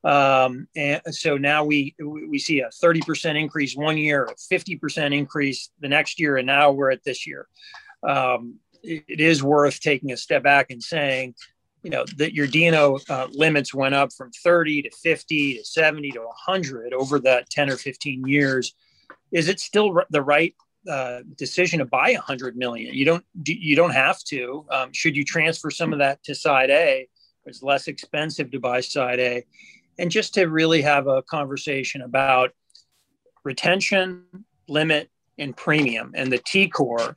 Um, 0.04 0.68
and 0.76 1.02
so 1.12 1.38
now 1.38 1.64
we, 1.64 1.96
we 2.00 2.40
see 2.40 2.60
a 2.60 2.70
30% 2.84 3.40
increase 3.40 3.76
one 3.76 3.98
year, 3.98 4.26
a 4.26 4.36
50% 4.36 5.16
increase 5.16 5.70
the 5.80 5.88
next 5.88 6.20
year, 6.20 6.38
and 6.38 6.48
now 6.48 6.72
we're 6.72 6.92
at 6.92 7.04
this 7.04 7.26
year. 7.26 7.48
Um, 8.04 8.56
it, 8.84 9.04
it 9.08 9.20
is 9.20 9.44
worth 9.44 9.80
taking 9.80 10.12
a 10.12 10.18
step 10.18 10.44
back 10.44 10.72
and 10.72 10.82
saying, 10.82 11.36
you 11.86 11.92
know 11.92 12.04
that 12.18 12.34
your 12.34 12.48
D&O 12.48 13.00
uh, 13.10 13.28
limits 13.32 13.72
went 13.72 13.94
up 13.94 14.12
from 14.12 14.32
30 14.32 14.82
to 14.82 14.90
50 14.90 15.58
to 15.60 15.64
70 15.64 16.12
to 16.12 16.20
100 16.20 16.94
over 16.94 17.20
that 17.20 17.48
10 17.52 17.70
or 17.70 17.78
15 17.78 18.28
years. 18.28 18.74
Is 19.32 19.48
it 19.50 19.60
still 19.60 20.02
the 20.10 20.24
right 20.24 20.56
uh, 20.90 21.20
decision 21.38 21.80
to 21.80 21.86
buy 21.86 22.14
100 22.14 22.58
million? 22.58 22.92
You 22.96 23.06
don't 23.06 23.24
you 23.46 23.76
don't 23.76 23.94
have 23.94 24.18
to. 24.30 24.66
Um, 24.72 24.94
should 24.94 25.16
you 25.16 25.24
transfer 25.24 25.70
some 25.70 25.94
of 25.94 26.00
that 26.00 26.24
to 26.24 26.34
side 26.34 26.72
a 26.72 27.08
it's 27.46 27.62
less 27.62 27.88
expensive 27.88 28.50
to 28.52 28.60
buy 28.60 28.82
side 28.82 29.20
a. 29.20 29.46
And 30.00 30.10
just 30.10 30.34
to 30.34 30.46
really 30.46 30.82
have 30.82 31.08
a 31.08 31.22
conversation 31.22 32.02
about 32.02 32.52
retention 33.44 34.24
limit 34.68 35.12
and 35.38 35.56
premium 35.56 36.14
and 36.16 36.32
the 36.32 36.40
TCOR 36.40 37.16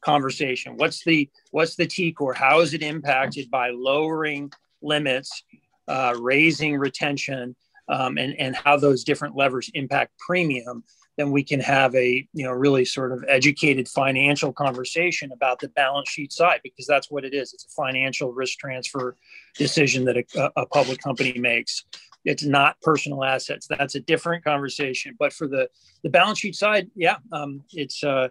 conversation. 0.00 0.76
What's 0.76 1.04
the 1.04 1.28
what's 1.50 1.76
the 1.76 1.86
TCOR? 1.86 2.34
How 2.34 2.60
is 2.60 2.74
it 2.74 2.82
impacted 2.82 3.50
by 3.50 3.70
lowering 3.70 4.52
limits, 4.82 5.42
uh, 5.88 6.14
raising 6.20 6.76
retention, 6.76 7.56
um, 7.88 8.18
and 8.18 8.34
and 8.38 8.56
how 8.56 8.76
those 8.76 9.04
different 9.04 9.36
levers 9.36 9.70
impact 9.74 10.12
premium? 10.18 10.84
Then 11.16 11.32
we 11.32 11.42
can 11.42 11.60
have 11.60 11.94
a 11.94 12.26
you 12.32 12.44
know 12.44 12.52
really 12.52 12.84
sort 12.84 13.12
of 13.12 13.24
educated 13.28 13.88
financial 13.88 14.52
conversation 14.52 15.32
about 15.32 15.60
the 15.60 15.68
balance 15.68 16.08
sheet 16.08 16.32
side 16.32 16.60
because 16.62 16.86
that's 16.86 17.10
what 17.10 17.24
it 17.24 17.34
is. 17.34 17.52
It's 17.52 17.66
a 17.66 17.82
financial 17.82 18.32
risk 18.32 18.58
transfer 18.58 19.16
decision 19.56 20.04
that 20.06 20.16
a, 20.16 20.50
a 20.56 20.66
public 20.66 21.00
company 21.00 21.38
makes. 21.38 21.84
It's 22.24 22.44
not 22.44 22.78
personal 22.82 23.24
assets. 23.24 23.66
That's 23.66 23.94
a 23.94 24.00
different 24.00 24.44
conversation. 24.44 25.16
But 25.18 25.32
for 25.32 25.46
the 25.46 25.68
the 26.02 26.10
balance 26.10 26.38
sheet 26.38 26.54
side, 26.54 26.90
yeah, 26.94 27.16
um, 27.32 27.62
it's 27.72 28.02
uh, 28.04 28.28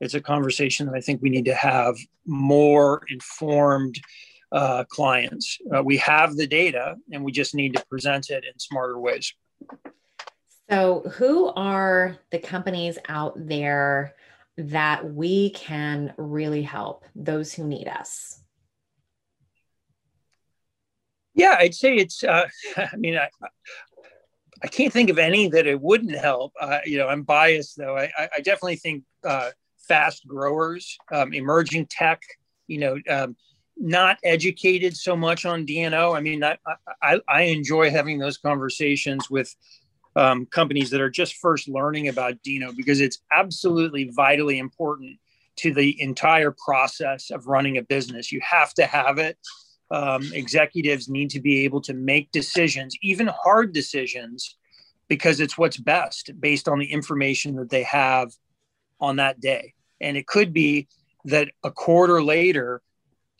it's 0.00 0.14
a 0.14 0.20
conversation 0.20 0.86
that 0.86 0.94
I 0.94 1.00
think 1.00 1.20
we 1.20 1.30
need 1.30 1.44
to 1.44 1.54
have 1.54 1.96
more 2.26 3.02
informed 3.08 4.00
uh, 4.52 4.84
clients. 4.88 5.58
Uh, 5.74 5.82
we 5.82 5.96
have 5.98 6.36
the 6.36 6.46
data 6.46 6.96
and 7.12 7.24
we 7.24 7.32
just 7.32 7.54
need 7.54 7.76
to 7.76 7.84
present 7.86 8.30
it 8.30 8.44
in 8.44 8.58
smarter 8.58 8.98
ways. 8.98 9.32
So, 10.68 11.02
who 11.14 11.48
are 11.48 12.16
the 12.30 12.38
companies 12.38 12.96
out 13.08 13.34
there 13.36 14.14
that 14.56 15.12
we 15.12 15.50
can 15.50 16.14
really 16.16 16.62
help 16.62 17.04
those 17.14 17.52
who 17.52 17.64
need 17.64 17.88
us? 17.88 18.40
Yeah, 21.34 21.56
I'd 21.58 21.74
say 21.74 21.96
it's, 21.96 22.22
uh, 22.22 22.46
I 22.76 22.96
mean, 22.96 23.16
I, 23.16 23.28
I 24.62 24.66
can't 24.68 24.92
think 24.92 25.10
of 25.10 25.18
any 25.18 25.48
that 25.48 25.66
it 25.66 25.80
wouldn't 25.80 26.16
help. 26.16 26.52
Uh, 26.60 26.78
you 26.84 26.98
know, 26.98 27.08
I'm 27.08 27.22
biased 27.22 27.76
though. 27.76 27.96
I, 27.96 28.10
I 28.18 28.40
definitely 28.40 28.76
think 28.76 29.04
uh, 29.24 29.50
fast 29.90 30.24
growers, 30.24 30.96
um, 31.12 31.32
emerging 31.32 31.84
tech, 31.86 32.22
you 32.68 32.78
know, 32.78 32.96
um, 33.10 33.34
not 33.76 34.18
educated 34.22 34.96
so 34.96 35.16
much 35.16 35.44
on 35.44 35.64
D&O. 35.64 36.14
I 36.14 36.20
mean, 36.20 36.44
I, 36.44 36.56
I, 37.02 37.20
I 37.26 37.42
enjoy 37.42 37.90
having 37.90 38.20
those 38.20 38.38
conversations 38.38 39.28
with 39.28 39.52
um, 40.14 40.46
companies 40.46 40.90
that 40.90 41.00
are 41.00 41.10
just 41.10 41.38
first 41.38 41.68
learning 41.68 42.06
about 42.06 42.40
D&O 42.44 42.72
because 42.72 43.00
it's 43.00 43.18
absolutely 43.32 44.12
vitally 44.14 44.58
important 44.58 45.18
to 45.56 45.74
the 45.74 46.00
entire 46.00 46.54
process 46.64 47.32
of 47.32 47.48
running 47.48 47.76
a 47.76 47.82
business. 47.82 48.30
You 48.30 48.40
have 48.48 48.72
to 48.74 48.86
have 48.86 49.18
it. 49.18 49.38
Um, 49.90 50.22
executives 50.32 51.08
need 51.08 51.30
to 51.30 51.40
be 51.40 51.64
able 51.64 51.80
to 51.80 51.94
make 51.94 52.30
decisions, 52.30 52.94
even 53.02 53.26
hard 53.26 53.72
decisions, 53.72 54.56
because 55.08 55.40
it's 55.40 55.58
what's 55.58 55.78
best 55.78 56.30
based 56.38 56.68
on 56.68 56.78
the 56.78 56.92
information 56.92 57.56
that 57.56 57.70
they 57.70 57.82
have 57.82 58.30
on 59.00 59.16
that 59.16 59.40
day. 59.40 59.74
And 60.00 60.16
it 60.16 60.26
could 60.26 60.52
be 60.52 60.88
that 61.24 61.48
a 61.64 61.70
quarter 61.70 62.22
later, 62.22 62.82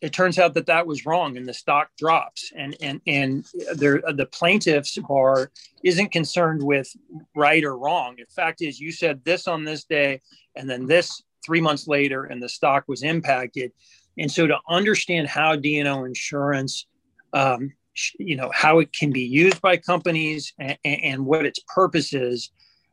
it 0.00 0.12
turns 0.12 0.38
out 0.38 0.54
that 0.54 0.66
that 0.66 0.86
was 0.86 1.04
wrong 1.04 1.36
and 1.36 1.46
the 1.46 1.54
stock 1.54 1.90
drops. 1.98 2.52
And 2.56 2.76
and 2.80 3.00
and 3.06 3.44
the 3.74 4.28
plaintiffs 4.30 4.98
bar 4.98 5.50
isn't 5.84 6.12
concerned 6.12 6.62
with 6.62 6.88
right 7.34 7.64
or 7.64 7.76
wrong. 7.76 8.16
The 8.16 8.24
fact 8.34 8.62
is 8.62 8.80
you 8.80 8.92
said 8.92 9.24
this 9.24 9.46
on 9.46 9.64
this 9.64 9.84
day 9.84 10.20
and 10.56 10.68
then 10.68 10.86
this 10.86 11.22
three 11.44 11.60
months 11.60 11.86
later 11.86 12.24
and 12.24 12.42
the 12.42 12.48
stock 12.48 12.84
was 12.88 13.02
impacted. 13.02 13.72
And 14.18 14.30
so 14.30 14.46
to 14.46 14.58
understand 14.68 15.28
how 15.28 15.56
D&O 15.56 16.04
insurance 16.04 16.86
um, 17.32 17.72
you 18.18 18.36
know 18.36 18.50
how 18.54 18.78
it 18.78 18.92
can 18.92 19.10
be 19.10 19.22
used 19.22 19.60
by 19.60 19.76
companies 19.76 20.52
and, 20.58 20.78
and 20.84 21.26
what 21.26 21.44
its 21.44 21.60
purpose 21.66 22.12
is 22.12 22.50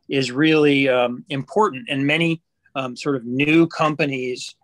is 0.10 0.32
really 0.32 0.88
um, 0.88 1.26
important. 1.30 1.88
And 1.90 2.08
many 2.08 2.42
um, 2.76 2.96
sort 2.96 3.16
of 3.16 3.26
new 3.26 3.68
companies 3.68 4.56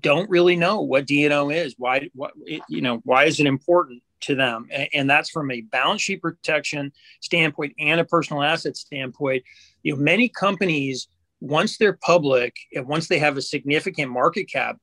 don't 0.00 0.28
really 0.30 0.56
know 0.56 0.80
what 0.80 1.06
D&O 1.06 1.50
is. 1.50 1.74
Why, 1.78 2.08
what, 2.14 2.32
it, 2.46 2.62
you 2.68 2.80
know, 2.80 3.00
why 3.04 3.24
is 3.24 3.40
it 3.40 3.46
important 3.46 4.02
to 4.22 4.34
them? 4.34 4.68
And, 4.70 4.88
and, 4.94 5.10
that's 5.10 5.28
from 5.28 5.50
a 5.50 5.60
balance 5.60 6.00
sheet 6.00 6.22
protection 6.22 6.92
standpoint 7.20 7.74
and 7.78 8.00
a 8.00 8.04
personal 8.04 8.42
asset 8.42 8.76
standpoint. 8.76 9.44
You 9.82 9.94
know, 9.94 10.02
many 10.02 10.28
companies 10.28 11.08
once 11.40 11.76
they're 11.76 11.98
public 12.00 12.56
and 12.74 12.86
once 12.86 13.08
they 13.08 13.18
have 13.18 13.36
a 13.36 13.42
significant 13.42 14.10
market 14.10 14.44
cap, 14.44 14.78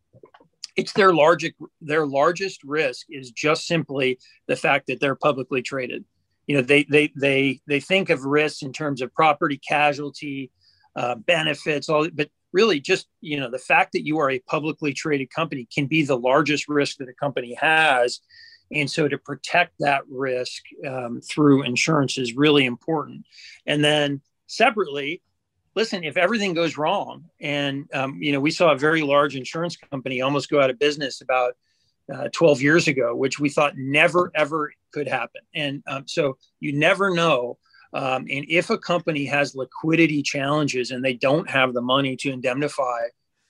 it's 0.76 0.94
their 0.94 1.14
largest 1.14 1.54
their 1.82 2.06
largest 2.06 2.64
risk 2.64 3.08
is 3.10 3.32
just 3.32 3.66
simply 3.66 4.20
the 4.48 4.56
fact 4.56 4.88
that 4.88 5.00
they're 5.00 5.16
publicly 5.16 5.62
traded. 5.62 6.06
You 6.48 6.58
know, 6.58 6.62
they 6.62 6.84
they 6.84 7.12
they 7.16 7.62
they 7.68 7.80
think 7.80 8.10
of 8.10 8.26
risks 8.26 8.62
in 8.62 8.74
terms 8.74 9.02
of 9.02 9.14
property 9.14 9.58
casualty, 9.58 10.52
uh, 10.96 11.16
benefits, 11.16 11.90
all, 11.90 12.08
but 12.14 12.30
really 12.52 12.80
just 12.80 13.08
you 13.22 13.40
know 13.40 13.50
the 13.50 13.60
fact 13.60 13.94
that 13.94 14.06
you 14.06 14.20
are 14.20 14.30
a 14.30 14.40
publicly 14.40 14.94
traded 14.94 15.30
company 15.30 15.68
can 15.74 15.88
be 15.88 16.04
the 16.04 16.18
largest 16.18 16.68
risk 16.68 16.98
that 16.98 17.10
a 17.10 17.14
company 17.14 17.56
has. 17.60 18.20
And 18.72 18.90
so 18.90 19.08
to 19.08 19.18
protect 19.18 19.74
that 19.80 20.04
risk 20.08 20.62
um, 20.88 21.22
through 21.22 21.64
insurance 21.64 22.20
is 22.20 22.36
really 22.36 22.66
important. 22.66 23.26
And 23.66 23.84
then 23.84 24.22
separately 24.46 25.22
listen 25.76 26.04
if 26.04 26.18
everything 26.18 26.54
goes 26.54 26.78
wrong 26.78 27.24
and 27.40 27.88
um, 27.94 28.22
you 28.22 28.32
know 28.32 28.40
we 28.40 28.52
saw 28.52 28.72
a 28.72 28.78
very 28.78 29.02
large 29.02 29.36
insurance 29.36 29.78
company 29.78 30.22
almost 30.22 30.50
go 30.50 30.60
out 30.60 30.70
of 30.70 30.80
business 30.80 31.22
about 31.22 31.54
uh, 32.14 32.28
12 32.34 32.62
years 32.62 32.88
ago 32.88 33.16
which 33.16 33.40
we 33.40 33.50
thought 33.50 33.78
never 33.78 34.32
ever 34.34 34.72
could 34.92 35.08
happen. 35.08 35.42
And 35.54 35.84
um, 35.88 36.08
so 36.08 36.38
you 36.60 36.74
never 36.74 37.14
know 37.14 37.58
um, 37.94 38.28
and 38.30 38.46
if 38.48 38.70
a 38.70 38.78
company 38.78 39.26
has 39.26 39.56
liquidity 39.56 40.22
challenges 40.22 40.92
and 40.92 41.04
they 41.04 41.14
don't 41.14 41.50
have 41.50 41.74
the 41.74 41.82
money 41.82 42.16
to 42.18 42.32
indemnify 42.32 43.00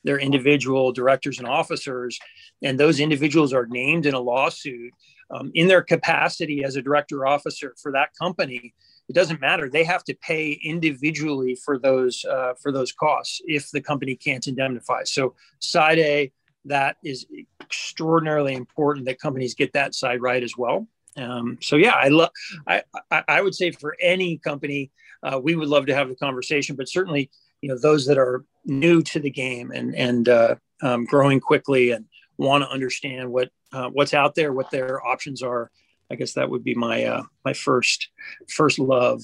their 0.04 0.18
individual 0.18 0.92
directors 0.94 1.40
and 1.40 1.48
officers, 1.48 2.18
and 2.64 2.80
those 2.80 3.00
individuals 3.00 3.54
are 3.54 3.66
named 3.66 4.06
in 4.06 4.14
a 4.14 4.20
lawsuit 4.20 4.94
um, 5.32 5.52
in 5.54 5.68
their 5.68 5.82
capacity 5.82 6.64
as 6.64 6.76
a 6.76 6.82
director 6.82 7.20
or 7.20 7.28
officer 7.28 7.76
for 7.82 7.92
that 7.92 8.10
company, 8.20 8.74
it 9.10 9.14
doesn't 9.14 9.42
matter. 9.42 9.70
They 9.70 9.84
have 9.84 10.04
to 10.06 10.16
pay 10.16 10.52
individually 10.64 11.56
for 11.56 11.78
those 11.78 12.24
uh, 12.26 12.54
for 12.62 12.72
those 12.72 12.92
costs 12.92 13.42
if 13.46 13.72
the 13.72 13.82
company 13.82 14.16
can't 14.16 14.48
indemnify. 14.48 15.04
So 15.04 15.36
side 15.60 16.00
A, 16.00 16.32
that 16.66 16.98
is 17.04 17.26
extraordinarily 17.62 18.54
important 18.54 19.06
that 19.08 19.20
companies 19.20 19.56
get 19.56 19.74
that 19.74 19.96
side 19.96 20.22
right 20.22 20.44
as 20.44 20.54
well. 20.58 20.88
Um, 21.20 21.58
so 21.62 21.76
yeah, 21.76 21.94
I 21.94 22.08
love. 22.08 22.30
I, 22.68 22.84
I, 23.12 23.24
I 23.28 23.42
would 23.42 23.56
say 23.56 23.72
for 23.72 23.96
any 24.02 24.38
company, 24.38 24.92
uh, 25.24 25.40
we 25.42 25.56
would 25.56 25.68
love 25.68 25.86
to 25.88 25.96
have 25.96 26.10
the 26.10 26.16
conversation, 26.16 26.76
but 26.76 26.90
certainly, 26.90 27.30
you 27.62 27.70
know, 27.70 27.78
those 27.78 28.06
that 28.06 28.18
are 28.18 28.46
new 28.66 29.02
to 29.04 29.20
the 29.20 29.30
game 29.30 29.72
and 29.72 29.96
and 29.96 30.30
uh, 30.30 30.56
um, 30.82 31.06
growing 31.06 31.40
quickly 31.40 31.92
and 31.92 32.06
want 32.38 32.64
to 32.64 32.70
understand 32.70 33.32
what 33.32 33.50
uh, 33.74 33.90
what's 33.90 34.14
out 34.14 34.36
there, 34.36 34.54
what 34.54 34.72
their 34.72 35.06
options 35.06 35.42
are. 35.42 35.70
I 36.12 36.16
guess 36.16 36.34
that 36.34 36.50
would 36.50 36.64
be 36.64 36.76
my 36.76 37.04
uh, 37.04 37.24
my 37.46 37.54
first 37.54 38.10
first 38.48 38.80
love. 38.80 39.22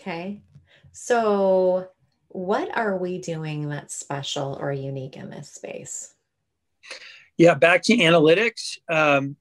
Okay, 0.00 0.42
so 0.92 1.88
what 2.28 2.76
are 2.76 2.96
we 2.96 3.18
doing 3.18 3.68
that's 3.68 3.94
special 3.94 4.58
or 4.60 4.72
unique 4.72 5.16
in 5.16 5.30
this 5.30 5.50
space? 5.52 6.14
Yeah, 7.36 7.54
back 7.54 7.82
to 7.84 7.96
analytics. 7.96 8.78
Um, 8.88 9.36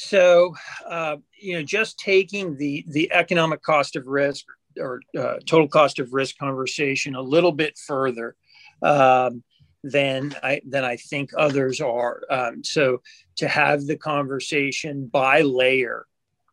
so, 0.00 0.54
uh, 0.88 1.16
you 1.38 1.54
know, 1.54 1.62
just 1.62 1.98
taking 1.98 2.56
the 2.56 2.86
the 2.88 3.12
economic 3.12 3.62
cost 3.62 3.96
of 3.96 4.06
risk 4.06 4.46
or 4.78 5.02
uh, 5.18 5.34
total 5.44 5.68
cost 5.68 5.98
of 5.98 6.14
risk 6.14 6.38
conversation 6.38 7.14
a 7.14 7.20
little 7.20 7.52
bit 7.52 7.76
further 7.76 8.34
um, 8.82 9.42
than 9.84 10.34
I 10.42 10.62
than 10.66 10.84
I 10.84 10.96
think 10.96 11.32
others 11.36 11.82
are. 11.82 12.22
Um, 12.30 12.64
so, 12.64 13.02
to 13.36 13.46
have 13.46 13.86
the 13.86 13.96
conversation 13.96 15.06
by 15.06 15.42
layer. 15.42 16.06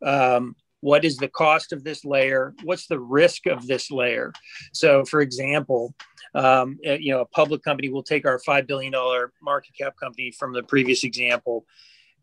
Um, 0.06 0.56
what 0.82 1.06
is 1.06 1.18
the 1.18 1.30
cost 1.30 1.72
of 1.72 1.84
this 1.84 2.04
layer? 2.04 2.54
What's 2.64 2.88
the 2.88 3.00
risk 3.00 3.48
of 3.48 3.66
this 3.66 3.90
layer? 3.90 4.32
So, 4.74 5.06
for 5.06 5.22
example, 5.22 5.96
um, 6.36 6.78
you 6.84 7.14
know, 7.14 7.22
a 7.22 7.26
public 7.26 7.64
company 7.64 7.90
will 7.90 8.04
take 8.04 8.28
our 8.28 8.40
five 8.40 8.68
billion 8.68 8.92
dollar 8.92 9.32
market 9.42 9.72
cap 9.80 9.96
company 9.98 10.32
from 10.32 10.52
the 10.52 10.64
previous 10.64 11.06
example 11.06 11.66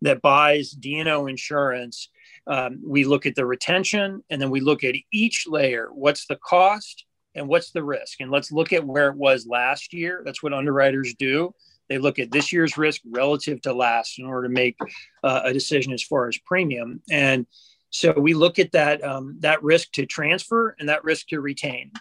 that 0.04 0.23
buys 0.23 0.71
D&O 0.71 1.26
insurance, 1.26 2.10
um, 2.47 2.80
we 2.86 3.04
look 3.04 3.26
at 3.26 3.34
the 3.34 3.47
retention 3.47 4.23
and 4.30 4.40
then 4.40 4.50
we 4.50 4.60
look 4.60 4.84
at 4.84 4.95
each 5.12 5.47
layer. 5.49 5.88
What's 5.93 6.26
the 6.26 6.36
cost 6.36 7.04
and 7.34 7.49
what's 7.49 7.73
the 7.73 7.82
risk? 7.82 8.21
And 8.21 8.30
let's 8.30 8.52
look 8.52 8.73
at 8.73 8.86
where 8.86 9.08
it 9.08 9.17
was 9.17 9.47
last 9.47 9.93
year. 9.95 10.23
That's 10.25 10.43
what 10.43 10.52
underwriters 10.52 11.14
do. 11.14 11.54
They 11.88 11.99
look 11.99 12.19
at 12.19 12.30
this 12.30 12.52
year's 12.52 12.76
risk 12.76 13.00
relative 13.10 13.62
to 13.62 13.73
last 13.73 14.19
in 14.19 14.26
order 14.26 14.49
to 14.49 14.54
make 14.54 14.76
uh, 15.23 15.43
a 15.45 15.52
decision 15.52 15.93
as 15.93 16.02
far 16.02 16.28
as 16.28 16.38
premium. 16.38 17.02
And 17.10 17.47
so 17.90 18.12
we 18.12 18.34
look 18.34 18.58
at 18.58 18.73
that 18.73 19.04
um, 19.04 19.36
that 19.40 19.62
risk 19.62 19.93
to 19.93 20.04
transfer 20.04 20.75
and 20.78 20.88
that 20.88 21.04
risk 21.04 21.28
to 21.28 21.40
retain, 21.40 21.93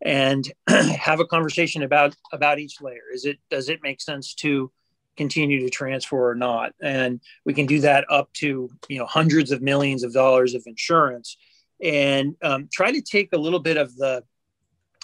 and 0.00 0.50
have 0.68 1.18
a 1.18 1.26
conversation 1.26 1.82
about 1.82 2.14
about 2.32 2.60
each 2.60 2.80
layer. 2.80 3.10
Is 3.12 3.24
it 3.24 3.38
does 3.50 3.68
it 3.68 3.80
make 3.82 4.00
sense 4.00 4.34
to 4.34 4.70
continue 5.16 5.60
to 5.60 5.70
transfer 5.70 6.30
or 6.30 6.34
not. 6.34 6.72
And 6.82 7.20
we 7.44 7.54
can 7.54 7.66
do 7.66 7.80
that 7.80 8.04
up 8.08 8.32
to 8.34 8.70
you 8.88 8.98
know 8.98 9.06
hundreds 9.06 9.50
of 9.50 9.62
millions 9.62 10.04
of 10.04 10.12
dollars 10.12 10.54
of 10.54 10.62
insurance. 10.66 11.36
And 11.82 12.36
um, 12.42 12.68
try 12.72 12.92
to 12.92 13.02
take 13.02 13.32
a 13.32 13.38
little 13.38 13.60
bit 13.60 13.76
of 13.76 13.94
the 13.96 14.24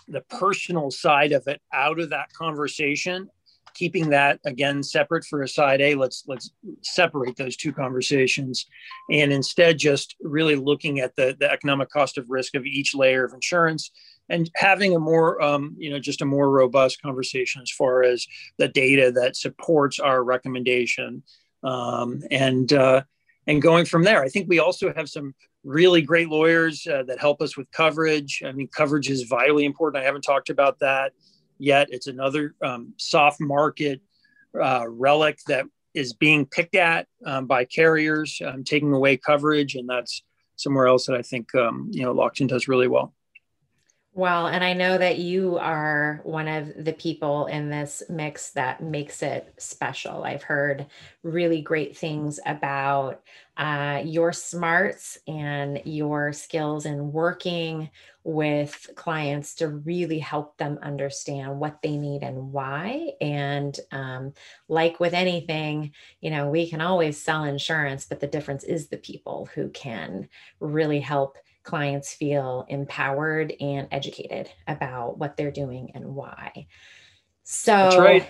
the 0.08 0.22
personal 0.22 0.90
side 0.90 1.32
of 1.32 1.46
it 1.46 1.60
out 1.72 2.00
of 2.00 2.10
that 2.10 2.32
conversation 2.32 3.28
keeping 3.78 4.10
that 4.10 4.40
again 4.44 4.82
separate 4.82 5.24
for 5.24 5.42
a 5.42 5.48
side 5.48 5.80
a. 5.80 5.94
Let's 5.94 6.24
let's 6.26 6.50
separate 6.82 7.36
those 7.36 7.56
two 7.56 7.72
conversations. 7.72 8.66
And 9.10 9.32
instead 9.32 9.78
just 9.78 10.16
really 10.20 10.56
looking 10.56 10.98
at 10.98 11.14
the 11.16 11.36
the 11.38 11.50
economic 11.50 11.88
cost 11.90 12.18
of 12.18 12.28
risk 12.28 12.54
of 12.56 12.66
each 12.66 12.94
layer 12.94 13.24
of 13.24 13.32
insurance 13.32 13.90
and 14.28 14.50
having 14.54 14.94
a 14.94 14.98
more 14.98 15.40
um, 15.42 15.74
you 15.78 15.90
know 15.90 15.98
just 15.98 16.22
a 16.22 16.26
more 16.26 16.50
robust 16.50 17.00
conversation 17.02 17.62
as 17.62 17.70
far 17.70 18.02
as 18.02 18.26
the 18.58 18.68
data 18.68 19.12
that 19.12 19.36
supports 19.36 19.98
our 19.98 20.22
recommendation 20.22 21.22
um, 21.62 22.22
and 22.30 22.72
uh, 22.72 23.02
and 23.46 23.62
going 23.62 23.84
from 23.84 24.04
there. 24.04 24.22
I 24.22 24.28
think 24.28 24.48
we 24.48 24.58
also 24.58 24.92
have 24.94 25.08
some 25.08 25.34
really 25.64 26.02
great 26.02 26.28
lawyers 26.28 26.86
uh, 26.86 27.02
that 27.04 27.18
help 27.18 27.42
us 27.42 27.56
with 27.56 27.70
coverage. 27.72 28.42
I 28.44 28.52
mean 28.52 28.68
coverage 28.68 29.10
is 29.10 29.22
vitally 29.24 29.64
important. 29.64 30.02
I 30.02 30.06
haven't 30.06 30.22
talked 30.22 30.50
about 30.50 30.78
that 30.80 31.12
yet. 31.58 31.88
It's 31.90 32.06
another 32.06 32.54
um, 32.62 32.94
soft 32.96 33.40
market 33.40 34.00
uh, 34.58 34.86
relic 34.88 35.38
that 35.46 35.66
is 35.94 36.12
being 36.12 36.46
picked 36.46 36.74
at 36.74 37.06
um, 37.26 37.46
by 37.46 37.64
carriers 37.64 38.40
um, 38.44 38.64
taking 38.64 38.92
away 38.92 39.16
coverage 39.16 39.74
and 39.74 39.88
that's 39.88 40.22
somewhere 40.56 40.86
else 40.86 41.06
that 41.06 41.16
i 41.16 41.22
think 41.22 41.54
um, 41.54 41.88
you 41.90 42.02
know 42.02 42.14
lockton 42.14 42.48
does 42.48 42.68
really 42.68 42.88
well 42.88 43.14
well, 44.18 44.48
and 44.48 44.64
I 44.64 44.72
know 44.72 44.98
that 44.98 45.18
you 45.18 45.58
are 45.58 46.20
one 46.24 46.48
of 46.48 46.84
the 46.84 46.92
people 46.92 47.46
in 47.46 47.70
this 47.70 48.02
mix 48.08 48.50
that 48.50 48.82
makes 48.82 49.22
it 49.22 49.54
special. 49.58 50.24
I've 50.24 50.42
heard 50.42 50.86
really 51.22 51.62
great 51.62 51.96
things 51.96 52.40
about 52.44 53.22
uh, 53.56 54.02
your 54.04 54.32
smarts 54.32 55.18
and 55.28 55.80
your 55.84 56.32
skills 56.32 56.84
in 56.84 57.12
working 57.12 57.90
with 58.24 58.90
clients 58.96 59.54
to 59.54 59.68
really 59.68 60.18
help 60.18 60.56
them 60.56 60.80
understand 60.82 61.60
what 61.60 61.80
they 61.80 61.96
need 61.96 62.24
and 62.24 62.52
why. 62.52 63.12
And 63.20 63.78
um, 63.92 64.32
like 64.66 64.98
with 64.98 65.14
anything, 65.14 65.92
you 66.20 66.32
know, 66.32 66.50
we 66.50 66.68
can 66.68 66.80
always 66.80 67.22
sell 67.22 67.44
insurance, 67.44 68.04
but 68.04 68.18
the 68.18 68.26
difference 68.26 68.64
is 68.64 68.88
the 68.88 68.96
people 68.96 69.48
who 69.54 69.68
can 69.70 70.28
really 70.58 70.98
help 70.98 71.38
clients 71.68 72.14
feel 72.14 72.64
empowered 72.68 73.52
and 73.60 73.88
educated 73.90 74.50
about 74.66 75.18
what 75.18 75.36
they're 75.36 75.50
doing 75.50 75.92
and 75.94 76.14
why. 76.14 76.66
So 77.44 77.72
That's 77.72 77.96
right. 77.98 78.26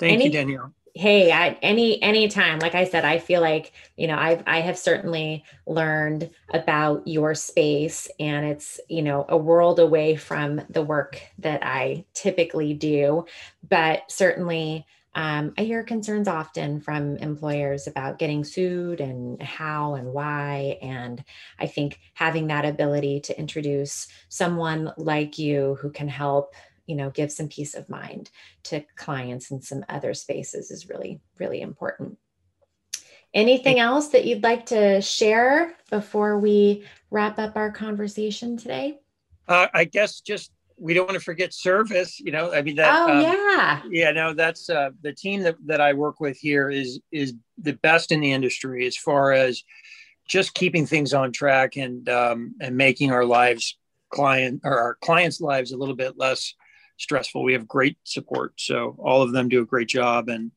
Thank 0.00 0.14
any, 0.14 0.24
you, 0.24 0.30
Danielle. 0.32 0.74
Hey, 0.92 1.30
I, 1.30 1.50
any 1.62 2.02
any 2.02 2.26
time, 2.26 2.58
like 2.58 2.74
I 2.74 2.84
said, 2.84 3.04
I 3.04 3.18
feel 3.18 3.40
like 3.40 3.72
you 3.96 4.08
know 4.08 4.16
I've 4.16 4.42
I 4.44 4.60
have 4.60 4.76
certainly 4.76 5.44
learned 5.68 6.30
about 6.52 7.06
your 7.06 7.36
space, 7.36 8.08
and 8.18 8.44
it's 8.44 8.80
you 8.88 9.02
know 9.02 9.24
a 9.28 9.36
world 9.36 9.78
away 9.78 10.16
from 10.16 10.60
the 10.68 10.82
work 10.82 11.22
that 11.38 11.64
I 11.64 12.06
typically 12.12 12.74
do, 12.74 13.24
but 13.68 14.02
certainly 14.10 14.84
um, 15.14 15.54
I 15.58 15.62
hear 15.62 15.82
concerns 15.82 16.28
often 16.28 16.80
from 16.80 17.16
employers 17.16 17.86
about 17.86 18.18
getting 18.18 18.44
sued 18.44 19.00
and 19.00 19.42
how 19.42 19.94
and 19.94 20.12
why. 20.12 20.78
And 20.80 21.22
I 21.58 21.66
think 21.66 21.98
having 22.14 22.46
that 22.46 22.64
ability 22.64 23.20
to 23.22 23.38
introduce 23.38 24.06
someone 24.28 24.92
like 24.96 25.38
you 25.38 25.76
who 25.80 25.90
can 25.90 26.08
help, 26.08 26.54
you 26.86 26.94
know, 26.94 27.10
give 27.10 27.32
some 27.32 27.48
peace 27.48 27.74
of 27.74 27.88
mind 27.88 28.30
to 28.64 28.84
clients 28.96 29.50
in 29.50 29.60
some 29.62 29.84
other 29.88 30.14
spaces 30.14 30.70
is 30.70 30.88
really, 30.88 31.20
really 31.38 31.60
important. 31.60 32.16
Anything 33.34 33.78
else 33.78 34.08
that 34.08 34.24
you'd 34.24 34.42
like 34.42 34.66
to 34.66 35.00
share 35.00 35.74
before 35.88 36.38
we 36.38 36.84
wrap 37.10 37.38
up 37.38 37.56
our 37.56 37.70
conversation 37.70 38.56
today? 38.56 39.00
Uh, 39.46 39.68
I 39.72 39.84
guess 39.84 40.20
just 40.20 40.52
we 40.80 40.94
don't 40.94 41.06
want 41.06 41.18
to 41.18 41.24
forget 41.24 41.52
service. 41.52 42.18
You 42.18 42.32
know, 42.32 42.52
I 42.52 42.62
mean 42.62 42.76
that. 42.76 42.94
Oh 42.94 43.12
um, 43.12 43.20
yeah. 43.20 43.82
Yeah, 43.90 44.12
no, 44.12 44.34
that's 44.34 44.70
uh, 44.70 44.90
the 45.02 45.12
team 45.12 45.42
that, 45.42 45.56
that 45.66 45.80
I 45.80 45.92
work 45.92 46.20
with 46.20 46.38
here 46.38 46.70
is 46.70 47.00
is 47.12 47.34
the 47.58 47.74
best 47.74 48.10
in 48.10 48.20
the 48.20 48.32
industry 48.32 48.86
as 48.86 48.96
far 48.96 49.32
as 49.32 49.62
just 50.26 50.54
keeping 50.54 50.86
things 50.86 51.12
on 51.12 51.32
track 51.32 51.76
and 51.76 52.08
um, 52.08 52.54
and 52.60 52.76
making 52.76 53.12
our 53.12 53.24
lives 53.24 53.76
client 54.10 54.62
or 54.64 54.78
our 54.78 54.94
clients' 54.96 55.40
lives 55.40 55.72
a 55.72 55.76
little 55.76 55.94
bit 55.94 56.18
less 56.18 56.54
stressful. 56.98 57.42
We 57.42 57.54
have 57.54 57.66
great 57.66 57.96
support. 58.04 58.54
So 58.56 58.96
all 58.98 59.22
of 59.22 59.32
them 59.32 59.48
do 59.48 59.62
a 59.62 59.66
great 59.66 59.88
job 59.88 60.28
and 60.28 60.50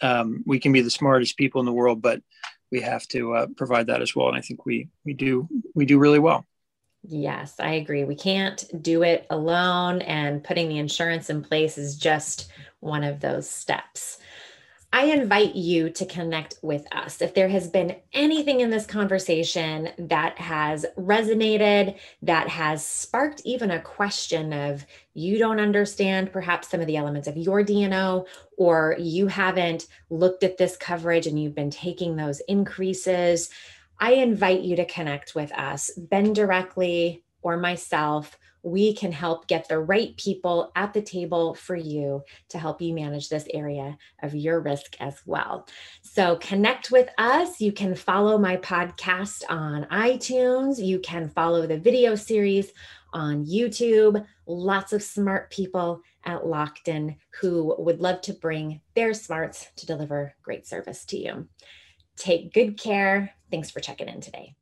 um, 0.00 0.42
we 0.46 0.58
can 0.58 0.72
be 0.72 0.80
the 0.80 0.90
smartest 0.90 1.36
people 1.36 1.60
in 1.60 1.66
the 1.66 1.72
world, 1.72 2.00
but 2.00 2.22
we 2.70 2.80
have 2.80 3.06
to 3.08 3.34
uh, 3.34 3.46
provide 3.56 3.88
that 3.88 4.00
as 4.00 4.14
well. 4.14 4.28
And 4.28 4.36
I 4.36 4.40
think 4.40 4.64
we, 4.64 4.88
we 5.04 5.12
do, 5.12 5.48
we 5.74 5.84
do 5.84 5.98
really 5.98 6.18
well. 6.18 6.46
Yes, 7.02 7.58
I 7.58 7.72
agree. 7.72 8.04
We 8.04 8.14
can't 8.14 8.64
do 8.82 9.02
it 9.02 9.26
alone, 9.30 10.02
and 10.02 10.44
putting 10.44 10.68
the 10.68 10.78
insurance 10.78 11.30
in 11.30 11.42
place 11.42 11.78
is 11.78 11.96
just 11.96 12.50
one 12.80 13.04
of 13.04 13.20
those 13.20 13.48
steps. 13.48 14.18
I 14.92 15.04
invite 15.04 15.54
you 15.54 15.90
to 15.90 16.04
connect 16.04 16.56
with 16.62 16.84
us. 16.92 17.22
If 17.22 17.32
there 17.34 17.48
has 17.48 17.68
been 17.68 17.96
anything 18.12 18.60
in 18.60 18.70
this 18.70 18.86
conversation 18.86 19.90
that 19.98 20.36
has 20.38 20.84
resonated, 20.98 21.96
that 22.22 22.48
has 22.48 22.84
sparked 22.84 23.40
even 23.44 23.70
a 23.70 23.80
question 23.80 24.52
of 24.52 24.84
you 25.14 25.38
don't 25.38 25.60
understand 25.60 26.32
perhaps 26.32 26.68
some 26.68 26.80
of 26.80 26.88
the 26.88 26.96
elements 26.96 27.28
of 27.28 27.36
your 27.36 27.62
D&O, 27.62 28.26
or 28.58 28.96
you 28.98 29.28
haven't 29.28 29.86
looked 30.10 30.42
at 30.42 30.58
this 30.58 30.76
coverage 30.76 31.28
and 31.28 31.40
you've 31.40 31.54
been 31.54 31.70
taking 31.70 32.16
those 32.16 32.40
increases, 32.40 33.48
I 34.00 34.14
invite 34.14 34.62
you 34.62 34.76
to 34.76 34.84
connect 34.86 35.34
with 35.34 35.52
us, 35.52 35.90
Ben 35.96 36.32
directly 36.32 37.22
or 37.42 37.56
myself 37.56 38.38
we 38.62 38.94
can 38.94 39.12
help 39.12 39.46
get 39.46 39.68
the 39.68 39.78
right 39.78 40.16
people 40.16 40.70
at 40.76 40.92
the 40.92 41.02
table 41.02 41.54
for 41.54 41.76
you 41.76 42.22
to 42.50 42.58
help 42.58 42.80
you 42.80 42.94
manage 42.94 43.28
this 43.28 43.46
area 43.54 43.96
of 44.22 44.34
your 44.34 44.60
risk 44.60 44.96
as 45.00 45.20
well. 45.24 45.66
So, 46.02 46.36
connect 46.36 46.90
with 46.90 47.08
us. 47.18 47.60
You 47.60 47.72
can 47.72 47.94
follow 47.94 48.38
my 48.38 48.56
podcast 48.58 49.42
on 49.48 49.84
iTunes, 49.84 50.84
you 50.84 50.98
can 50.98 51.28
follow 51.28 51.66
the 51.66 51.78
video 51.78 52.14
series 52.14 52.72
on 53.12 53.44
YouTube. 53.44 54.24
Lots 54.46 54.92
of 54.92 55.02
smart 55.02 55.50
people 55.50 56.02
at 56.24 56.42
Lockton 56.42 57.16
who 57.40 57.74
would 57.78 58.00
love 58.00 58.20
to 58.22 58.32
bring 58.32 58.80
their 58.94 59.14
smarts 59.14 59.68
to 59.76 59.86
deliver 59.86 60.34
great 60.42 60.66
service 60.66 61.04
to 61.06 61.18
you. 61.18 61.48
Take 62.16 62.52
good 62.52 62.78
care. 62.78 63.34
Thanks 63.50 63.70
for 63.70 63.80
checking 63.80 64.08
in 64.08 64.20
today. 64.20 64.54